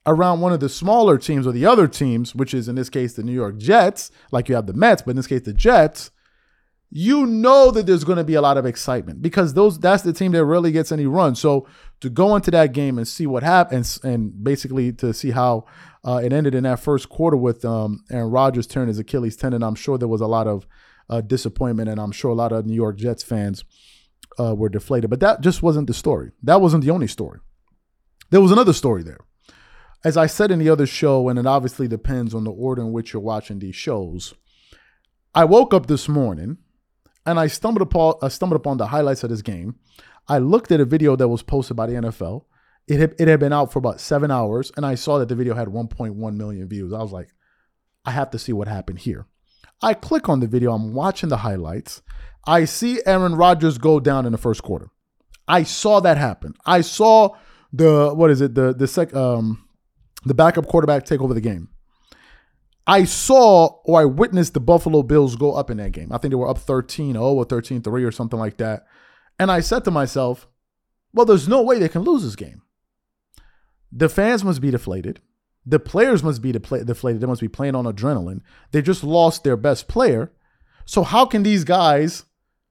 around 0.04 0.40
one 0.40 0.52
of 0.52 0.60
the 0.60 0.68
smaller 0.68 1.16
teams 1.16 1.46
or 1.46 1.52
the 1.52 1.64
other 1.64 1.88
teams, 1.88 2.34
which 2.34 2.52
is 2.52 2.68
in 2.68 2.74
this 2.74 2.90
case 2.90 3.14
the 3.14 3.22
New 3.22 3.32
York 3.32 3.56
Jets, 3.56 4.10
like 4.30 4.50
you 4.50 4.54
have 4.54 4.66
the 4.66 4.74
Mets, 4.74 5.00
but 5.00 5.12
in 5.12 5.16
this 5.16 5.26
case 5.26 5.42
the 5.42 5.54
Jets, 5.54 6.10
you 6.90 7.26
know 7.26 7.70
that 7.70 7.86
there's 7.86 8.04
going 8.04 8.18
to 8.18 8.24
be 8.24 8.34
a 8.34 8.42
lot 8.42 8.58
of 8.58 8.66
excitement 8.66 9.22
because 9.22 9.54
those 9.54 9.78
that's 9.78 10.02
the 10.02 10.12
team 10.12 10.32
that 10.32 10.44
really 10.44 10.72
gets 10.72 10.92
any 10.92 11.06
run. 11.06 11.34
So 11.34 11.66
to 12.00 12.10
go 12.10 12.36
into 12.36 12.50
that 12.50 12.72
game 12.72 12.98
and 12.98 13.08
see 13.08 13.26
what 13.26 13.42
happens 13.42 13.98
and 14.04 14.44
basically 14.44 14.92
to 14.92 15.14
see 15.14 15.30
how 15.30 15.64
uh, 16.04 16.20
it 16.22 16.34
ended 16.34 16.54
in 16.54 16.64
that 16.64 16.80
first 16.80 17.08
quarter 17.08 17.36
with 17.36 17.64
um, 17.64 18.04
Aaron 18.10 18.30
Rodgers 18.30 18.66
turning 18.66 18.88
his 18.88 18.98
Achilles 18.98 19.36
tendon, 19.36 19.62
I'm 19.62 19.74
sure 19.74 19.96
there 19.96 20.06
was 20.06 20.20
a 20.20 20.26
lot 20.26 20.46
of 20.46 20.66
uh, 21.08 21.20
disappointment, 21.20 21.88
and 21.88 22.00
I'm 22.00 22.12
sure 22.12 22.30
a 22.30 22.34
lot 22.34 22.52
of 22.52 22.66
New 22.66 22.74
York 22.74 22.96
Jets 22.96 23.22
fans 23.22 23.64
uh, 24.38 24.54
were 24.54 24.68
deflated. 24.68 25.10
But 25.10 25.20
that 25.20 25.40
just 25.40 25.62
wasn't 25.62 25.86
the 25.86 25.94
story. 25.94 26.32
That 26.42 26.60
wasn't 26.60 26.84
the 26.84 26.90
only 26.90 27.06
story. 27.06 27.40
There 28.30 28.40
was 28.40 28.52
another 28.52 28.72
story 28.72 29.02
there. 29.02 29.20
As 30.04 30.16
I 30.16 30.26
said 30.26 30.50
in 30.50 30.58
the 30.58 30.68
other 30.68 30.86
show, 30.86 31.28
and 31.28 31.38
it 31.38 31.46
obviously 31.46 31.88
depends 31.88 32.34
on 32.34 32.44
the 32.44 32.50
order 32.50 32.82
in 32.82 32.92
which 32.92 33.12
you're 33.12 33.22
watching 33.22 33.58
these 33.58 33.76
shows. 33.76 34.34
I 35.34 35.44
woke 35.44 35.74
up 35.74 35.86
this 35.86 36.08
morning 36.08 36.58
and 37.24 37.38
I 37.38 37.48
stumbled 37.48 37.82
upon 37.82 38.14
I 38.22 38.28
stumbled 38.28 38.60
upon 38.60 38.78
the 38.78 38.86
highlights 38.86 39.24
of 39.24 39.30
this 39.30 39.42
game. 39.42 39.76
I 40.28 40.38
looked 40.38 40.72
at 40.72 40.80
a 40.80 40.84
video 40.84 41.16
that 41.16 41.28
was 41.28 41.42
posted 41.42 41.76
by 41.76 41.86
the 41.86 41.94
NFL. 41.94 42.44
It 42.88 43.00
had, 43.00 43.14
it 43.18 43.28
had 43.28 43.40
been 43.40 43.52
out 43.52 43.72
for 43.72 43.80
about 43.80 44.00
seven 44.00 44.30
hours, 44.30 44.70
and 44.76 44.86
I 44.86 44.94
saw 44.94 45.18
that 45.18 45.28
the 45.28 45.34
video 45.34 45.54
had 45.54 45.68
1.1 45.68 46.36
million 46.36 46.68
views. 46.68 46.92
I 46.92 46.98
was 46.98 47.12
like, 47.12 47.28
I 48.04 48.12
have 48.12 48.30
to 48.30 48.38
see 48.38 48.52
what 48.52 48.68
happened 48.68 49.00
here. 49.00 49.26
I 49.82 49.94
click 49.94 50.28
on 50.28 50.40
the 50.40 50.46
video, 50.46 50.72
I'm 50.72 50.94
watching 50.94 51.28
the 51.28 51.38
highlights. 51.38 52.02
I 52.46 52.64
see 52.64 53.00
Aaron 53.04 53.34
Rodgers 53.34 53.78
go 53.78 54.00
down 54.00 54.24
in 54.24 54.32
the 54.32 54.38
first 54.38 54.62
quarter. 54.62 54.90
I 55.48 55.62
saw 55.64 56.00
that 56.00 56.16
happen. 56.16 56.54
I 56.64 56.80
saw 56.80 57.36
the 57.72 58.12
what 58.14 58.30
is 58.30 58.40
it 58.40 58.54
the 58.54 58.72
the 58.72 58.86
sec 58.86 59.14
um 59.14 59.66
the 60.24 60.34
backup 60.34 60.66
quarterback 60.66 61.04
take 61.04 61.20
over 61.20 61.34
the 61.34 61.40
game. 61.40 61.68
I 62.86 63.04
saw 63.04 63.78
or 63.84 64.00
I 64.00 64.04
witnessed 64.04 64.54
the 64.54 64.60
Buffalo 64.60 65.02
Bills 65.02 65.36
go 65.36 65.54
up 65.54 65.70
in 65.70 65.76
that 65.78 65.92
game. 65.92 66.12
I 66.12 66.18
think 66.18 66.30
they 66.30 66.36
were 66.36 66.48
up 66.48 66.58
13-0 66.58 67.20
or 67.20 67.44
13-3 67.44 68.06
or 68.06 68.12
something 68.12 68.38
like 68.38 68.58
that. 68.58 68.86
And 69.38 69.50
I 69.50 69.60
said 69.60 69.84
to 69.84 69.90
myself, 69.90 70.46
well, 71.12 71.26
there's 71.26 71.48
no 71.48 71.62
way 71.62 71.78
they 71.78 71.88
can 71.88 72.02
lose 72.02 72.22
this 72.22 72.36
game. 72.36 72.62
The 73.90 74.08
fans 74.08 74.44
must 74.44 74.60
be 74.60 74.70
deflated. 74.70 75.20
The 75.66 75.80
players 75.80 76.22
must 76.22 76.40
be 76.40 76.52
deflated. 76.52 77.20
They 77.20 77.26
must 77.26 77.40
be 77.40 77.48
playing 77.48 77.74
on 77.74 77.84
adrenaline. 77.84 78.40
They 78.70 78.80
just 78.80 79.02
lost 79.02 79.42
their 79.42 79.56
best 79.56 79.88
player. 79.88 80.32
So, 80.84 81.02
how 81.02 81.26
can 81.26 81.42
these 81.42 81.64
guys 81.64 82.24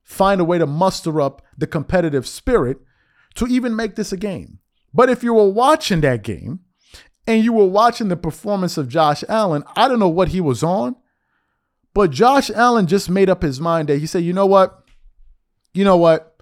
find 0.03 0.39
a 0.39 0.45
way 0.45 0.57
to 0.57 0.65
muster 0.65 1.19
up 1.19 1.41
the 1.57 1.67
competitive 1.67 2.25
spirit 2.25 2.77
to 3.35 3.47
even 3.47 3.75
make 3.75 3.95
this 3.95 4.13
a 4.13 4.17
game? 4.17 4.59
But 4.93 5.09
if 5.09 5.23
you 5.23 5.33
were 5.33 5.49
watching 5.49 5.99
that 6.01 6.23
game 6.23 6.61
and 7.27 7.43
you 7.43 7.51
were 7.51 7.65
watching 7.65 8.07
the 8.07 8.15
performance 8.15 8.77
of 8.77 8.87
Josh 8.87 9.25
Allen, 9.27 9.65
I 9.75 9.89
don't 9.89 9.99
know 9.99 10.07
what 10.07 10.29
he 10.29 10.39
was 10.39 10.63
on, 10.63 10.95
but 11.93 12.11
Josh 12.11 12.49
Allen 12.49 12.87
just 12.87 13.09
made 13.09 13.29
up 13.29 13.41
his 13.41 13.59
mind 13.59 13.89
that 13.89 13.99
he 13.99 14.07
said, 14.07 14.23
you 14.23 14.31
know 14.31 14.45
what? 14.45 14.83
You 15.73 15.83
know 15.83 15.97
what? 15.97 16.37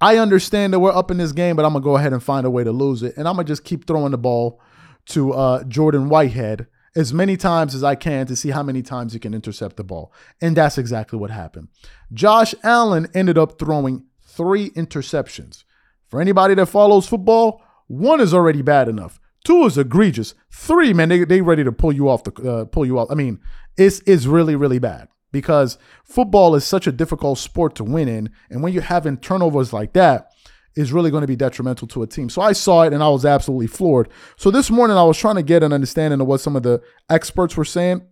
I 0.00 0.18
understand 0.18 0.72
that 0.72 0.80
we're 0.80 0.94
up 0.94 1.10
in 1.10 1.16
this 1.16 1.32
game, 1.32 1.56
but 1.56 1.64
I'm 1.64 1.72
going 1.72 1.82
to 1.82 1.84
go 1.84 1.96
ahead 1.96 2.12
and 2.12 2.22
find 2.22 2.46
a 2.46 2.50
way 2.50 2.62
to 2.62 2.70
lose 2.70 3.02
it. 3.02 3.16
And 3.16 3.26
I'm 3.26 3.34
going 3.34 3.46
to 3.46 3.50
just 3.50 3.64
keep 3.64 3.86
throwing 3.86 4.12
the 4.12 4.18
ball 4.18 4.60
to 5.06 5.32
uh, 5.32 5.64
Jordan 5.64 6.08
Whitehead 6.08 6.66
as 6.94 7.12
many 7.12 7.36
times 7.36 7.74
as 7.74 7.84
I 7.84 7.94
can 7.94 8.26
to 8.26 8.34
see 8.34 8.50
how 8.50 8.62
many 8.62 8.82
times 8.82 9.12
he 9.12 9.18
can 9.18 9.34
intercept 9.34 9.76
the 9.76 9.84
ball. 9.84 10.12
And 10.40 10.56
that's 10.56 10.78
exactly 10.78 11.18
what 11.18 11.30
happened. 11.30 11.68
Josh 12.12 12.54
Allen 12.62 13.06
ended 13.14 13.36
up 13.36 13.58
throwing 13.58 14.04
three 14.24 14.70
interceptions. 14.70 15.64
For 16.08 16.20
anybody 16.20 16.54
that 16.54 16.66
follows 16.66 17.06
football, 17.06 17.62
one 17.86 18.20
is 18.20 18.32
already 18.32 18.62
bad 18.62 18.88
enough. 18.88 19.20
Two 19.44 19.64
is 19.64 19.78
egregious. 19.78 20.34
Three, 20.50 20.92
man, 20.92 21.08
they 21.08 21.24
they 21.24 21.40
ready 21.40 21.62
to 21.62 21.70
pull 21.70 21.92
you 21.92 22.08
off 22.08 22.24
the 22.24 22.32
uh, 22.50 22.64
pull 22.64 22.84
you 22.84 22.98
off. 22.98 23.10
I 23.10 23.14
mean, 23.14 23.40
it's 23.76 24.00
it's 24.06 24.26
really 24.26 24.56
really 24.56 24.80
bad 24.80 25.08
because 25.30 25.78
football 26.04 26.54
is 26.56 26.64
such 26.64 26.86
a 26.86 26.92
difficult 26.92 27.38
sport 27.38 27.76
to 27.76 27.84
win 27.84 28.08
in, 28.08 28.30
and 28.50 28.62
when 28.62 28.72
you're 28.72 28.82
having 28.82 29.18
turnovers 29.18 29.72
like 29.72 29.92
that, 29.92 30.32
is 30.76 30.92
really 30.92 31.10
going 31.10 31.22
to 31.22 31.26
be 31.26 31.36
detrimental 31.36 31.88
to 31.88 32.02
a 32.02 32.06
team. 32.06 32.28
So 32.28 32.42
I 32.42 32.52
saw 32.52 32.82
it 32.82 32.92
and 32.92 33.02
I 33.02 33.08
was 33.08 33.24
absolutely 33.24 33.66
floored. 33.66 34.08
So 34.36 34.50
this 34.50 34.70
morning 34.70 34.96
I 34.96 35.04
was 35.04 35.18
trying 35.18 35.36
to 35.36 35.42
get 35.42 35.62
an 35.62 35.72
understanding 35.72 36.20
of 36.20 36.26
what 36.26 36.40
some 36.40 36.54
of 36.54 36.62
the 36.62 36.82
experts 37.08 37.56
were 37.56 37.64
saying. 37.64 38.02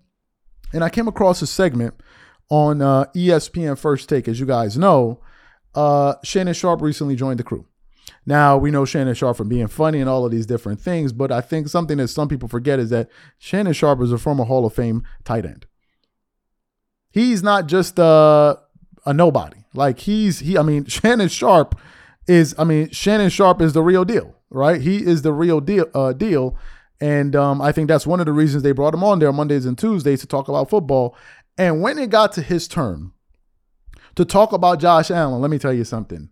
And 0.73 0.83
I 0.83 0.89
came 0.89 1.07
across 1.07 1.43
a 1.43 1.47
segment 1.47 1.95
on 2.51 2.83
uh, 2.83 3.05
ESPN 3.15 3.79
First 3.79 4.09
Take. 4.09 4.27
As 4.27 4.41
you 4.41 4.47
guys 4.47 4.77
know, 4.79 5.21
uh, 5.75 6.15
Shannon 6.25 6.55
Sharpe 6.55 6.81
recently 6.81 7.15
joined 7.15 7.39
the 7.39 7.45
crew. 7.45 7.67
Now 8.27 8.57
we 8.57 8.71
know 8.71 8.85
Shannon 8.85 9.15
Sharpe 9.15 9.37
from 9.37 9.49
being 9.49 9.67
funny 9.67 10.01
and 10.01 10.09
all 10.09 10.25
of 10.25 10.33
these 10.33 10.47
different 10.47 10.81
things, 10.81 11.13
but 11.13 11.31
I 11.31 11.43
think 11.43 11.69
something 11.69 11.99
that 11.99 12.09
some 12.09 12.29
people 12.29 12.49
forget 12.49 12.79
is 12.79 12.91
that 12.91 13.09
Shannon 13.39 13.75
Sharpe 13.75 14.01
is 14.03 14.13
a 14.13 14.19
former 14.19 14.45
Hall 14.45 14.65
of 14.65 14.75
Fame 14.75 15.05
tight 15.25 15.45
end. 15.45 15.67
He's 17.11 17.43
not 17.43 17.67
just 17.67 17.99
a, 17.99 18.59
a 19.05 19.13
nobody. 19.13 19.59
Like 19.75 20.01
he's 20.01 20.39
he. 20.39 20.57
I 20.57 20.63
mean, 20.63 20.85
Shannon 20.87 21.29
Sharpe 21.29 21.79
is. 22.27 22.55
I 22.59 22.65
mean, 22.65 22.91
Shannon 22.91 23.31
Sharpe 23.31 23.61
is 23.63 23.73
the 23.73 23.83
real 23.83 24.05
deal, 24.05 24.35
right? 24.51 24.81
He 24.81 25.05
is 25.05 25.23
the 25.23 25.33
real 25.33 25.61
deal. 25.61 25.87
Uh, 25.95 26.13
deal. 26.13 26.57
And 27.01 27.35
um, 27.37 27.61
I 27.61 27.73
think 27.73 27.89
that's 27.89 28.07
one 28.07 28.21
of 28.21 28.27
the 28.27 28.33
reasons 28.33 28.63
they 28.63 28.73
brought 28.73 28.95
him 28.95 29.05
on 29.05 29.19
there 29.19 29.33
Mondays 29.33 29.67
and 29.67 29.77
Tuesdays 29.77 30.21
to 30.21 30.27
talk 30.27 30.49
about 30.49 30.71
football. 30.71 31.17
And 31.59 31.83
when 31.83 31.99
it 31.99 32.11
got 32.11 32.33
to 32.33 32.43
his 32.43 32.67
turn 32.69 33.13
to 34.15 34.25
talk 34.25 34.53
about 34.53 34.81
Josh 34.81 35.11
Allen, 35.11 35.41
let 35.41 35.51
me 35.51 35.59
tell 35.59 35.73
you 35.73 35.85
something. 35.85 36.31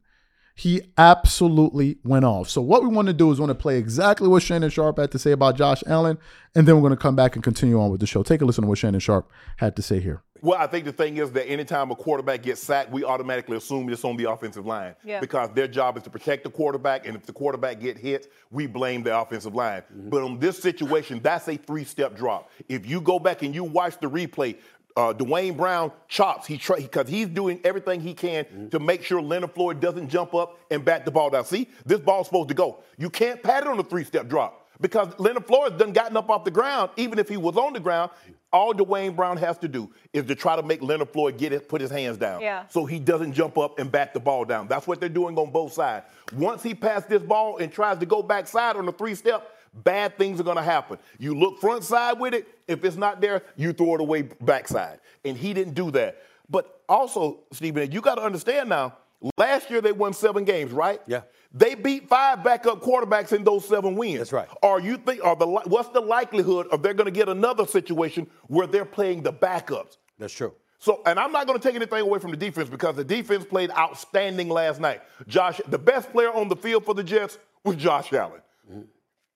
He 0.55 0.83
absolutely 0.99 1.99
went 2.05 2.25
off. 2.25 2.49
So 2.51 2.61
what 2.61 2.83
we 2.83 2.89
want 2.89 3.09
to 3.09 3.15
do 3.15 3.31
is 3.33 3.41
want 3.41 3.51
to 3.51 3.55
play 3.55 3.79
exactly 3.79 4.29
what 4.29 4.43
Shannon 4.43 4.71
Sharpe 4.71 4.99
had 4.99 5.11
to 5.13 5.19
say 5.19 5.33
about 5.33 5.57
Josh 5.57 5.83
Allen, 5.87 6.19
and 6.55 6.69
then 6.69 6.77
we're 6.77 6.83
going 6.83 6.91
to 6.91 6.97
come 6.97 7.17
back 7.17 7.35
and 7.35 7.43
continue 7.43 7.81
on 7.81 7.91
with 7.91 8.01
the 8.01 8.07
show. 8.07 8.23
Take 8.23 8.43
a 8.43 8.45
listen 8.45 8.63
to 8.63 8.69
what 8.69 8.79
Shannon 8.79 9.01
Sharpe 9.01 9.31
had 9.57 9.77
to 9.77 9.83
say 9.83 9.99
here. 9.99 10.23
Well, 10.43 10.59
I 10.59 10.67
think 10.67 10.85
the 10.85 10.93
thing 10.93 11.19
is 11.19 11.31
that 11.33 11.49
anytime 11.49 11.93
a 11.93 11.95
quarterback 11.95 12.43
gets 12.43 12.61
sacked, 12.61 12.91
we 12.91 13.05
automatically 13.05 13.57
assume 13.57 13.89
it's 13.91 14.05
on 14.05 14.17
the 14.17 14.29
offensive 14.29 14.67
line 14.67 14.97
Yeah. 15.05 15.21
because 15.21 15.51
their 15.55 15.69
job 15.69 15.97
is 15.97 16.03
to 16.03 16.11
protect 16.11 16.43
the 16.43 16.51
quarterback, 16.51 17.07
and 17.07 17.17
if 17.17 17.25
the 17.25 17.33
quarterback 17.33 17.79
get 17.79 17.97
hit, 17.97 18.33
we 18.51 18.67
blame 18.67 19.05
the 19.05 19.17
offensive 19.17 19.55
line. 19.55 19.85
But 19.89 20.25
in 20.25 20.41
this 20.41 20.59
situation, 20.61 21.21
that's 21.23 21.47
a 21.47 21.57
three-step 21.57 22.17
drop. 22.17 22.51
If 22.69 22.85
you 22.87 23.01
go 23.01 23.21
back 23.21 23.43
and 23.43 23.55
you 23.55 23.63
watch 23.63 23.99
the 24.01 24.11
replay, 24.11 24.57
uh, 24.97 25.13
Dwayne 25.15 25.57
Brown 25.57 25.93
chops. 26.09 26.47
He 26.47 26.61
because 26.77 27.09
he's 27.09 27.29
doing 27.29 27.61
everything 27.65 28.01
he 28.01 28.13
can 28.13 28.69
to 28.71 28.79
make 28.79 29.03
sure 29.03 29.23
Leonard 29.23 29.53
Floyd 29.55 29.81
doesn't 29.81 30.09
jump 30.09 30.35
up 30.35 30.59
and 30.71 30.85
bat 30.85 31.05
the 31.05 31.11
ball 31.11 31.31
down. 31.31 31.45
See, 31.45 31.71
this 31.87 32.01
ball's 32.01 32.27
supposed 32.27 32.49
to 32.49 32.55
go. 32.55 32.81
You 32.99 33.09
can't 33.09 33.43
pat 33.43 33.63
it 33.63 33.69
on 33.69 33.79
a 33.79 33.83
three-step 33.85 34.29
drop 34.29 34.62
because 34.83 35.19
Leonard 35.19 35.47
Floyd 35.47 35.79
done 35.79 35.93
gotten 35.93 36.17
up 36.17 36.29
off 36.29 36.45
the 36.45 36.51
ground. 36.51 36.91
Even 36.97 37.19
if 37.19 37.29
he 37.29 37.39
was 37.39 37.57
on 37.57 37.73
the 37.73 37.81
ground, 37.81 38.11
all 38.53 38.75
Dwayne 38.75 39.17
Brown 39.17 39.39
has 39.39 39.57
to 39.59 39.69
do 39.69 39.91
is 40.13 40.27
to 40.27 40.35
try 40.35 40.57
to 40.57 40.63
make 40.63 40.83
Leonard 40.83 41.09
Floyd 41.09 41.39
get 41.39 41.55
it, 41.55 41.69
put 41.71 41.81
his 41.81 41.91
hands 41.91 42.19
down, 42.19 42.43
Yeah. 42.43 42.67
so 42.69 42.85
he 42.85 42.99
doesn't 42.99 43.33
jump 43.33 43.57
up 43.57 43.79
and 43.79 43.91
bat 43.91 44.13
the 44.13 44.21
ball 44.21 44.45
down. 44.45 44.69
That's 44.69 44.87
what 44.87 45.01
they're 45.01 45.09
doing 45.09 45.39
on 45.39 45.51
both 45.51 45.73
sides. 45.73 46.05
Once 46.35 46.63
he 46.63 46.75
passes 46.75 47.09
this 47.09 47.23
ball 47.23 47.57
and 47.57 47.73
tries 47.73 47.97
to 47.99 48.07
go 48.07 48.23
backside 48.23 48.77
on 48.77 48.85
the 48.85 48.93
three-step, 48.93 49.49
bad 49.85 50.19
things 50.19 50.39
are 50.39 50.43
going 50.43 50.59
to 50.59 50.63
happen. 50.63 50.99
You 51.19 51.35
look 51.35 51.61
front 51.61 51.83
side 51.85 52.21
with 52.21 52.35
it. 52.35 52.47
If 52.69 52.85
it's 52.85 52.97
not 52.97 53.23
there, 53.23 53.43
you 53.57 53.73
throw 53.73 53.95
it 53.95 54.01
away 54.03 54.23
backside. 54.23 55.01
And 55.25 55.35
he 55.35 55.55
didn't 55.55 55.73
do 55.75 55.91
that. 55.93 56.19
But 56.51 56.83
also, 56.91 57.41
Stephen, 57.53 57.91
you 57.91 58.03
got 58.03 58.17
to 58.17 58.23
understand 58.23 58.69
now. 58.69 58.99
Last 59.37 59.71
year 59.71 59.81
they 59.81 59.93
won 59.93 60.13
seven 60.13 60.45
games, 60.45 60.73
right? 60.73 61.01
Yeah. 61.07 61.23
They 61.53 61.75
beat 61.75 62.09
five 62.09 62.43
backup 62.43 62.81
quarterbacks 62.81 63.33
in 63.33 63.45
those 63.45 63.67
seven 63.69 63.95
wins. 63.95 64.19
That's 64.19 64.33
right. 64.33 64.49
Are 64.63 64.81
you 64.81 64.97
think? 64.97 65.23
Are 65.25 65.37
the 65.37 65.47
what's 65.47 65.91
the 65.91 66.01
likelihood 66.01 66.67
of 66.69 66.83
they're 66.83 66.95
going 66.95 67.07
to 67.07 67.13
get 67.13 67.29
another 67.29 67.67
situation 67.67 68.27
where 68.47 68.67
they're 68.67 68.85
playing 68.85 69.23
the 69.23 69.33
backups? 69.33 69.99
That's 70.19 70.33
true. 70.33 70.55
So, 70.79 71.01
and 71.07 71.19
I'm 71.21 71.31
not 71.31 71.47
going 71.47 71.59
to 71.61 71.63
take 71.63 71.77
anything 71.77 72.01
away 72.01 72.19
from 72.19 72.33
the 72.33 72.37
defense 72.37 72.69
because 72.69 72.97
the 72.97 73.05
defense 73.05 73.45
played 73.45 73.71
outstanding 73.71 74.49
last 74.49 74.81
night. 74.81 75.03
Josh, 75.29 75.61
the 75.69 75.79
best 75.79 76.11
player 76.11 76.33
on 76.33 76.49
the 76.49 76.57
field 76.57 76.85
for 76.85 76.93
the 76.93 77.05
Jets 77.05 77.39
was 77.63 77.77
Josh 77.77 78.13
Allen. 78.13 78.41
Mm-hmm. 78.69 78.81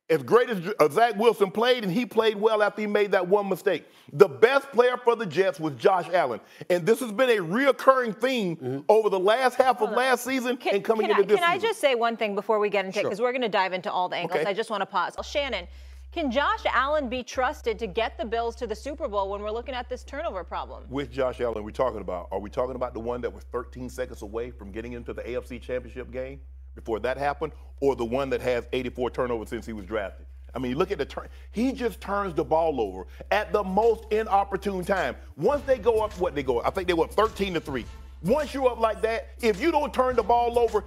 As 0.08 0.22
great 0.22 0.48
as 0.48 0.62
uh, 0.78 0.88
Zach 0.88 1.16
Wilson 1.16 1.50
played, 1.50 1.82
and 1.82 1.92
he 1.92 2.06
played 2.06 2.36
well 2.36 2.62
after 2.62 2.80
he 2.80 2.86
made 2.86 3.10
that 3.10 3.26
one 3.26 3.48
mistake. 3.48 3.86
The 4.12 4.28
best 4.28 4.70
player 4.70 4.96
for 4.96 5.16
the 5.16 5.26
Jets 5.26 5.58
was 5.58 5.74
Josh 5.74 6.08
Allen, 6.12 6.38
and 6.70 6.86
this 6.86 7.00
has 7.00 7.10
been 7.10 7.28
a 7.30 7.42
reoccurring 7.42 8.20
theme 8.20 8.84
over 8.88 9.10
the 9.10 9.18
last 9.18 9.56
half 9.56 9.82
of 9.82 9.90
last 9.90 10.24
season 10.24 10.58
Can, 10.58 10.76
and 10.76 10.84
coming 10.84 11.10
into 11.10 11.22
I, 11.22 11.24
this 11.24 11.40
can 11.40 11.50
I 11.50 11.58
just 11.58 11.80
say 11.80 11.96
one 11.96 12.16
thing 12.16 12.36
before 12.36 12.60
we 12.60 12.70
get 12.70 12.84
into 12.84 13.00
it? 13.00 13.02
Sure. 13.02 13.10
Because 13.10 13.20
we're 13.20 13.32
going 13.32 13.42
to 13.42 13.48
dive 13.48 13.72
into 13.72 13.90
all 13.90 14.08
the 14.08 14.14
angles. 14.14 14.40
Okay. 14.40 14.48
I 14.48 14.52
just 14.52 14.70
want 14.70 14.82
to 14.82 14.86
pause. 14.86 15.16
Shannon, 15.24 15.66
can 16.12 16.30
Josh 16.30 16.64
Allen 16.66 17.08
be 17.08 17.24
trusted 17.24 17.76
to 17.80 17.88
get 17.88 18.16
the 18.16 18.24
Bills 18.24 18.54
to 18.56 18.68
the 18.68 18.76
Super 18.76 19.08
Bowl 19.08 19.28
when 19.28 19.42
we're 19.42 19.50
looking 19.50 19.74
at 19.74 19.88
this 19.88 20.04
turnover 20.04 20.44
problem? 20.44 20.84
Which 20.88 21.10
Josh 21.10 21.40
Allen 21.40 21.58
are 21.58 21.62
we 21.62 21.72
talking 21.72 22.00
about? 22.00 22.28
Are 22.30 22.38
we 22.38 22.48
talking 22.48 22.76
about 22.76 22.94
the 22.94 23.00
one 23.00 23.20
that 23.22 23.34
was 23.34 23.42
13 23.50 23.90
seconds 23.90 24.22
away 24.22 24.52
from 24.52 24.70
getting 24.70 24.92
into 24.92 25.12
the 25.12 25.22
AFC 25.22 25.60
Championship 25.60 26.12
game 26.12 26.40
before 26.76 27.00
that 27.00 27.18
happened, 27.18 27.52
or 27.80 27.96
the 27.96 28.04
one 28.04 28.30
that 28.30 28.40
has 28.40 28.68
84 28.72 29.10
turnovers 29.10 29.48
since 29.48 29.66
he 29.66 29.72
was 29.72 29.84
drafted? 29.84 30.26
I 30.54 30.58
mean, 30.58 30.78
look 30.78 30.90
at 30.90 30.98
the 30.98 31.04
turn. 31.04 31.26
He 31.50 31.72
just 31.72 32.00
turns 32.00 32.34
the 32.34 32.44
ball 32.44 32.80
over 32.80 33.06
at 33.30 33.52
the 33.52 33.64
most 33.64 34.04
inopportune 34.10 34.84
time. 34.84 35.16
Once 35.36 35.62
they 35.62 35.76
go 35.76 36.02
up, 36.02 36.12
what 36.18 36.34
they 36.34 36.42
go? 36.42 36.62
I 36.62 36.70
think 36.70 36.86
they 36.86 36.94
were 36.94 37.08
13 37.08 37.54
to 37.54 37.60
three. 37.60 37.84
Once 38.22 38.54
you're 38.54 38.70
up 38.70 38.78
like 38.78 39.02
that, 39.02 39.30
if 39.42 39.60
you 39.60 39.70
don't 39.70 39.92
turn 39.92 40.16
the 40.16 40.22
ball 40.22 40.58
over, 40.58 40.84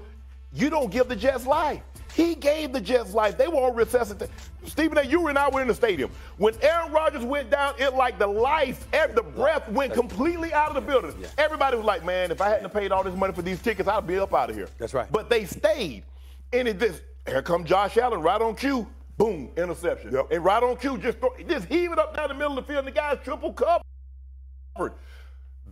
you 0.53 0.69
don't 0.69 0.89
give 0.89 1.07
the 1.07 1.15
Jets 1.15 1.45
life. 1.45 1.81
He 2.19 2.35
gave 2.35 2.73
the 2.73 2.81
Jets 2.81 3.13
life. 3.13 3.37
They 3.37 3.47
were 3.47 3.55
all 3.55 3.71
resuscitated. 3.71 4.29
Stephen 4.65 4.97
A. 4.97 5.03
You 5.03 5.27
and 5.27 5.37
I 5.37 5.47
were 5.47 5.61
in 5.61 5.69
the 5.69 5.73
stadium. 5.73 6.11
When 6.35 6.53
Aaron 6.61 6.91
Rodgers 6.91 7.23
went 7.23 7.49
down, 7.49 7.75
it 7.79 7.93
like 7.93 8.19
the 8.19 8.27
life, 8.27 8.85
the 8.91 9.23
breath 9.23 9.69
went 9.69 9.93
completely 9.93 10.51
out 10.51 10.67
of 10.67 10.75
the 10.75 10.81
building. 10.81 11.13
Everybody 11.37 11.77
was 11.77 11.85
like, 11.85 12.03
man, 12.03 12.29
if 12.29 12.41
I 12.41 12.49
hadn't 12.49 12.69
paid 12.73 12.91
all 12.91 13.05
this 13.05 13.15
money 13.15 13.31
for 13.31 13.41
these 13.41 13.61
tickets, 13.61 13.87
I'd 13.87 14.05
be 14.05 14.19
up 14.19 14.33
out 14.33 14.49
of 14.49 14.57
here. 14.57 14.67
That's 14.77 14.93
right. 14.93 15.09
But 15.09 15.29
they 15.29 15.45
stayed. 15.45 16.03
And 16.51 16.67
it 16.67 16.77
just, 16.77 17.03
here 17.25 17.41
come 17.41 17.63
Josh 17.63 17.95
Allen 17.95 18.21
right 18.21 18.41
on 18.41 18.53
cue. 18.53 18.85
Boom, 19.17 19.51
interception. 19.55 20.13
And 20.29 20.43
right 20.43 20.61
on 20.61 20.75
cue, 20.75 20.97
just, 20.97 21.19
throw, 21.19 21.33
just 21.47 21.69
heave 21.69 21.93
it 21.93 21.99
up 21.99 22.17
down 22.17 22.27
the 22.27 22.33
middle 22.33 22.57
of 22.57 22.67
the 22.67 22.73
field, 22.73 22.85
and 22.85 22.87
the 22.93 22.99
guy's 22.99 23.19
triple 23.23 23.53
covered. 23.53 24.93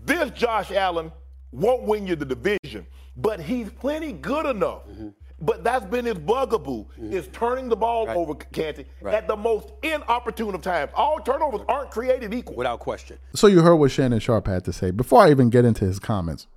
This 0.05 0.31
Josh 0.31 0.71
Allen 0.71 1.11
won't 1.51 1.83
win 1.83 2.07
you 2.07 2.15
the 2.15 2.23
division, 2.23 2.87
but 3.17 3.41
he's 3.41 3.69
plenty 3.69 4.13
good 4.13 4.45
enough. 4.45 4.87
Mm-hmm. 4.87 5.09
But 5.39 5.63
that's 5.63 5.85
been 5.85 6.05
his 6.05 6.15
bugaboo, 6.17 6.85
is 6.97 7.27
turning 7.27 7.69
the 7.69 7.75
ball 7.75 8.09
over, 8.09 8.33
Canty, 8.33 8.85
Right. 9.01 9.13
at 9.13 9.27
the 9.27 9.35
most 9.35 9.71
inopportune 9.83 10.55
of 10.55 10.61
times. 10.61 10.91
All 10.95 11.19
turnovers 11.19 11.61
aren't 11.67 11.91
created 11.91 12.33
equal. 12.33 12.55
Without 12.55 12.79
question. 12.79 13.17
So 13.35 13.45
you 13.47 13.61
heard 13.61 13.75
what 13.75 13.91
Shannon 13.91 14.19
Sharpe 14.19 14.47
had 14.47 14.65
to 14.65 14.73
say. 14.73 14.89
Before 14.89 15.21
I 15.21 15.29
even 15.29 15.49
get 15.51 15.63
into 15.63 15.85
his 15.85 15.99
comments, 15.99 16.47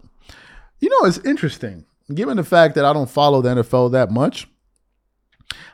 you 0.78 0.88
know, 0.88 1.06
it's 1.06 1.18
interesting. 1.18 1.84
Given 2.14 2.38
the 2.38 2.42
fact 2.44 2.74
that 2.74 2.84
I 2.86 2.92
don't 2.94 3.10
follow 3.10 3.42
the 3.42 3.50
NFL 3.50 3.90
that 3.92 4.10
much, 4.10 4.48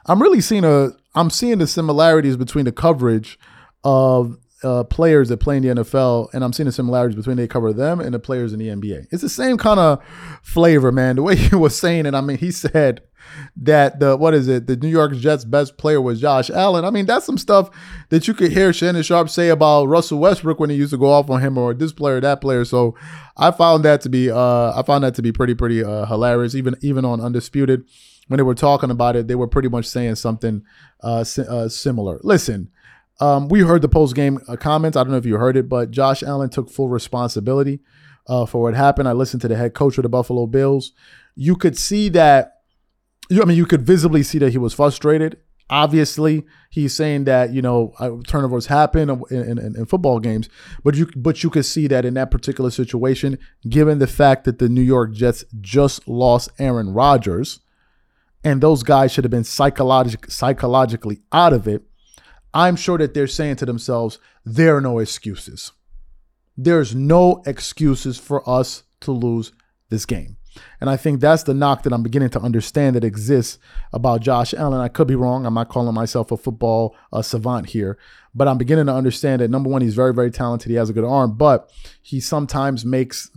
I'm 0.06 0.20
really 0.20 0.40
seeing 0.40 0.64
a 0.64 0.90
I'm 1.14 1.30
seeing 1.30 1.58
the 1.58 1.66
similarities 1.66 2.36
between 2.36 2.64
the 2.66 2.72
coverage 2.72 3.38
of 3.84 4.36
uh, 4.62 4.84
players 4.84 5.28
that 5.28 5.38
play 5.38 5.58
in 5.58 5.62
the 5.62 5.82
NFL, 5.82 6.32
and 6.32 6.42
I'm 6.42 6.52
seeing 6.52 6.66
the 6.66 6.72
similarities 6.72 7.16
between 7.16 7.36
they 7.36 7.46
cover 7.46 7.72
them 7.72 8.00
and 8.00 8.14
the 8.14 8.18
players 8.18 8.52
in 8.52 8.58
the 8.58 8.68
NBA. 8.68 9.08
It's 9.10 9.22
the 9.22 9.28
same 9.28 9.58
kind 9.58 9.78
of 9.78 10.02
flavor, 10.42 10.90
man. 10.90 11.16
The 11.16 11.22
way 11.22 11.36
he 11.36 11.54
was 11.54 11.78
saying 11.78 12.06
it, 12.06 12.14
I 12.14 12.20
mean, 12.20 12.38
he 12.38 12.50
said 12.50 13.02
that 13.56 14.00
the 14.00 14.16
what 14.16 14.34
is 14.34 14.48
it? 14.48 14.66
The 14.66 14.76
New 14.76 14.88
York 14.88 15.14
Jets' 15.16 15.44
best 15.44 15.76
player 15.76 16.00
was 16.00 16.20
Josh 16.20 16.48
Allen. 16.48 16.84
I 16.84 16.90
mean, 16.90 17.06
that's 17.06 17.26
some 17.26 17.38
stuff 17.38 17.70
that 18.08 18.26
you 18.26 18.34
could 18.34 18.52
hear 18.52 18.72
Shannon 18.72 19.02
Sharpe 19.02 19.28
say 19.28 19.48
about 19.48 19.86
Russell 19.86 20.18
Westbrook 20.18 20.58
when 20.58 20.70
he 20.70 20.76
used 20.76 20.92
to 20.92 20.98
go 20.98 21.10
off 21.10 21.28
on 21.28 21.40
him, 21.40 21.58
or 21.58 21.74
this 21.74 21.92
player, 21.92 22.20
that 22.20 22.40
player. 22.40 22.64
So 22.64 22.94
I 23.36 23.50
found 23.50 23.84
that 23.84 24.00
to 24.02 24.08
be 24.08 24.30
uh, 24.30 24.72
I 24.78 24.82
found 24.86 25.04
that 25.04 25.14
to 25.16 25.22
be 25.22 25.32
pretty 25.32 25.54
pretty 25.54 25.84
uh, 25.84 26.06
hilarious. 26.06 26.54
Even 26.54 26.76
even 26.80 27.04
on 27.04 27.20
Undisputed, 27.20 27.84
when 28.28 28.38
they 28.38 28.44
were 28.44 28.54
talking 28.54 28.90
about 28.90 29.16
it, 29.16 29.28
they 29.28 29.34
were 29.34 29.48
pretty 29.48 29.68
much 29.68 29.86
saying 29.86 30.14
something 30.14 30.62
uh, 31.02 31.24
si- 31.24 31.46
uh, 31.48 31.68
similar. 31.68 32.20
Listen. 32.22 32.70
Um, 33.20 33.48
we 33.48 33.60
heard 33.60 33.82
the 33.82 33.88
post 33.88 34.14
game 34.14 34.38
uh, 34.46 34.56
comments. 34.56 34.96
I 34.96 35.02
don't 35.02 35.12
know 35.12 35.18
if 35.18 35.26
you 35.26 35.36
heard 35.36 35.56
it, 35.56 35.68
but 35.68 35.90
Josh 35.90 36.22
Allen 36.22 36.50
took 36.50 36.70
full 36.70 36.88
responsibility 36.88 37.80
uh, 38.28 38.46
for 38.46 38.62
what 38.62 38.74
happened. 38.74 39.08
I 39.08 39.12
listened 39.12 39.40
to 39.42 39.48
the 39.48 39.56
head 39.56 39.74
coach 39.74 39.96
of 39.98 40.02
the 40.02 40.08
Buffalo 40.08 40.46
Bills. 40.46 40.92
You 41.34 41.56
could 41.56 41.78
see 41.78 42.08
that. 42.10 42.52
You, 43.28 43.42
I 43.42 43.44
mean, 43.44 43.56
you 43.56 43.66
could 43.66 43.82
visibly 43.82 44.22
see 44.22 44.38
that 44.38 44.50
he 44.50 44.58
was 44.58 44.74
frustrated. 44.74 45.38
Obviously, 45.68 46.44
he's 46.70 46.94
saying 46.94 47.24
that 47.24 47.52
you 47.52 47.60
know 47.60 47.92
uh, 47.98 48.10
turnovers 48.28 48.66
happen 48.66 49.10
in, 49.10 49.22
in, 49.30 49.58
in 49.58 49.86
football 49.86 50.20
games, 50.20 50.48
but 50.84 50.94
you 50.94 51.08
but 51.16 51.42
you 51.42 51.50
could 51.50 51.64
see 51.64 51.88
that 51.88 52.04
in 52.04 52.14
that 52.14 52.30
particular 52.30 52.70
situation, 52.70 53.36
given 53.68 53.98
the 53.98 54.06
fact 54.06 54.44
that 54.44 54.60
the 54.60 54.68
New 54.68 54.82
York 54.82 55.12
Jets 55.12 55.44
just 55.60 56.06
lost 56.06 56.50
Aaron 56.60 56.92
Rodgers, 56.92 57.60
and 58.44 58.60
those 58.60 58.84
guys 58.84 59.10
should 59.10 59.24
have 59.24 59.30
been 59.32 59.42
psychologic, 59.42 60.30
psychologically 60.30 61.22
out 61.32 61.52
of 61.52 61.66
it. 61.66 61.82
I'm 62.56 62.74
sure 62.74 62.96
that 62.96 63.12
they're 63.12 63.26
saying 63.26 63.56
to 63.56 63.66
themselves, 63.66 64.18
there 64.42 64.76
are 64.76 64.80
no 64.80 64.98
excuses. 64.98 65.72
There's 66.56 66.94
no 66.94 67.42
excuses 67.44 68.16
for 68.16 68.48
us 68.48 68.84
to 69.00 69.12
lose 69.12 69.52
this 69.90 70.06
game. 70.06 70.38
And 70.80 70.88
I 70.88 70.96
think 70.96 71.20
that's 71.20 71.42
the 71.42 71.52
knock 71.52 71.82
that 71.82 71.92
I'm 71.92 72.02
beginning 72.02 72.30
to 72.30 72.40
understand 72.40 72.96
that 72.96 73.04
exists 73.04 73.58
about 73.92 74.22
Josh 74.22 74.54
Allen. 74.54 74.80
I 74.80 74.88
could 74.88 75.06
be 75.06 75.14
wrong. 75.14 75.44
I'm 75.44 75.52
not 75.52 75.68
calling 75.68 75.94
myself 75.94 76.32
a 76.32 76.36
football 76.38 76.96
uh, 77.12 77.20
savant 77.20 77.66
here, 77.66 77.98
but 78.34 78.48
I'm 78.48 78.56
beginning 78.56 78.86
to 78.86 78.94
understand 78.94 79.42
that 79.42 79.50
number 79.50 79.68
one, 79.68 79.82
he's 79.82 79.94
very, 79.94 80.14
very 80.14 80.30
talented. 80.30 80.70
He 80.70 80.76
has 80.76 80.88
a 80.88 80.94
good 80.94 81.04
arm, 81.04 81.36
but 81.36 81.70
he 82.00 82.20
sometimes 82.20 82.86
makes 82.86 83.30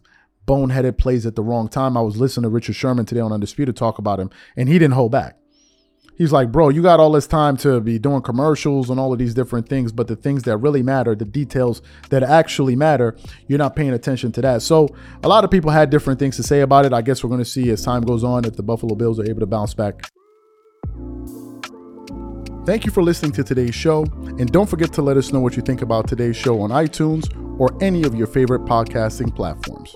boneheaded 0.48 0.98
plays 0.98 1.26
at 1.26 1.36
the 1.36 1.44
wrong 1.44 1.68
time. 1.68 1.98
I 1.98 2.02
was 2.02 2.16
listening 2.16 2.44
to 2.44 2.50
Richard 2.50 2.78
Sherman 2.78 3.06
today 3.06 3.20
on 3.20 3.34
Undisputed 3.34 3.76
talk 3.76 4.00
about 4.00 4.22
him, 4.22 4.30
and 4.56 4.70
he 4.70 4.80
didn't 4.80 4.94
hold 4.94 5.12
back 5.12 5.39
he's 6.20 6.32
like, 6.32 6.52
bro, 6.52 6.70
you 6.70 6.84
got 6.84 7.00
all 7.00 7.12
this 7.12 7.26
time 7.26 7.58
to 7.58 7.80
be 7.80 7.98
doing 7.98 8.22
commercials 8.22 8.92
and 8.92 9.00
all 9.00 9.12
of 9.12 9.18
these 9.18 9.34
different 9.34 9.68
things, 9.68 9.92
but 9.92 10.08
the 10.08 10.16
things 10.16 10.44
that 10.44 10.58
really 10.58 10.84
matter, 10.84 11.16
the 11.16 11.26
details 11.26 11.82
that 12.10 12.22
actually 12.22 12.76
matter, 12.76 13.18
you're 13.48 13.58
not 13.58 13.76
paying 13.76 13.94
attention 13.94 14.32
to 14.34 14.42
that. 14.42 14.62
So 14.62 14.90
a 15.24 15.28
lot 15.28 15.44
of 15.44 15.50
people 15.50 15.72
had 15.72 15.90
different 15.90 16.20
things 16.20 16.36
to 16.36 16.44
say 16.44 16.62
about 16.62 16.86
it. 16.86 16.94
I 16.94 17.02
guess 17.02 17.24
we're 17.24 17.30
going 17.30 17.40
to 17.40 17.46
see 17.46 17.72
as 17.72 17.84
time 17.84 18.04
goes 18.04 18.24
on 18.24 18.46
if 18.46 18.56
the 18.56 18.64
Buffalo 18.64 18.94
Bills 18.94 19.20
are 19.20 19.28
able 19.28 19.40
to 19.40 19.48
bounce 19.48 19.74
back. 19.74 20.12
Thank 22.66 22.86
you 22.86 22.92
for 22.92 23.02
listening 23.02 23.32
to 23.32 23.44
today's 23.44 23.74
show. 23.74 24.04
And 24.04 24.52
don't 24.52 24.70
forget 24.70 24.94
to 24.94 25.02
let 25.02 25.18
us 25.18 25.34
know 25.34 25.40
what 25.40 25.56
you 25.56 25.64
think 25.64 25.82
about 25.82 26.08
today's 26.08 26.36
show 26.36 26.62
on 26.62 26.70
iTunes 26.70 27.28
or 27.60 27.76
any 27.82 28.04
of 28.04 28.14
your 28.14 28.28
favorite 28.28 28.66
podcasting 28.66 29.36
platforms. 29.36 29.96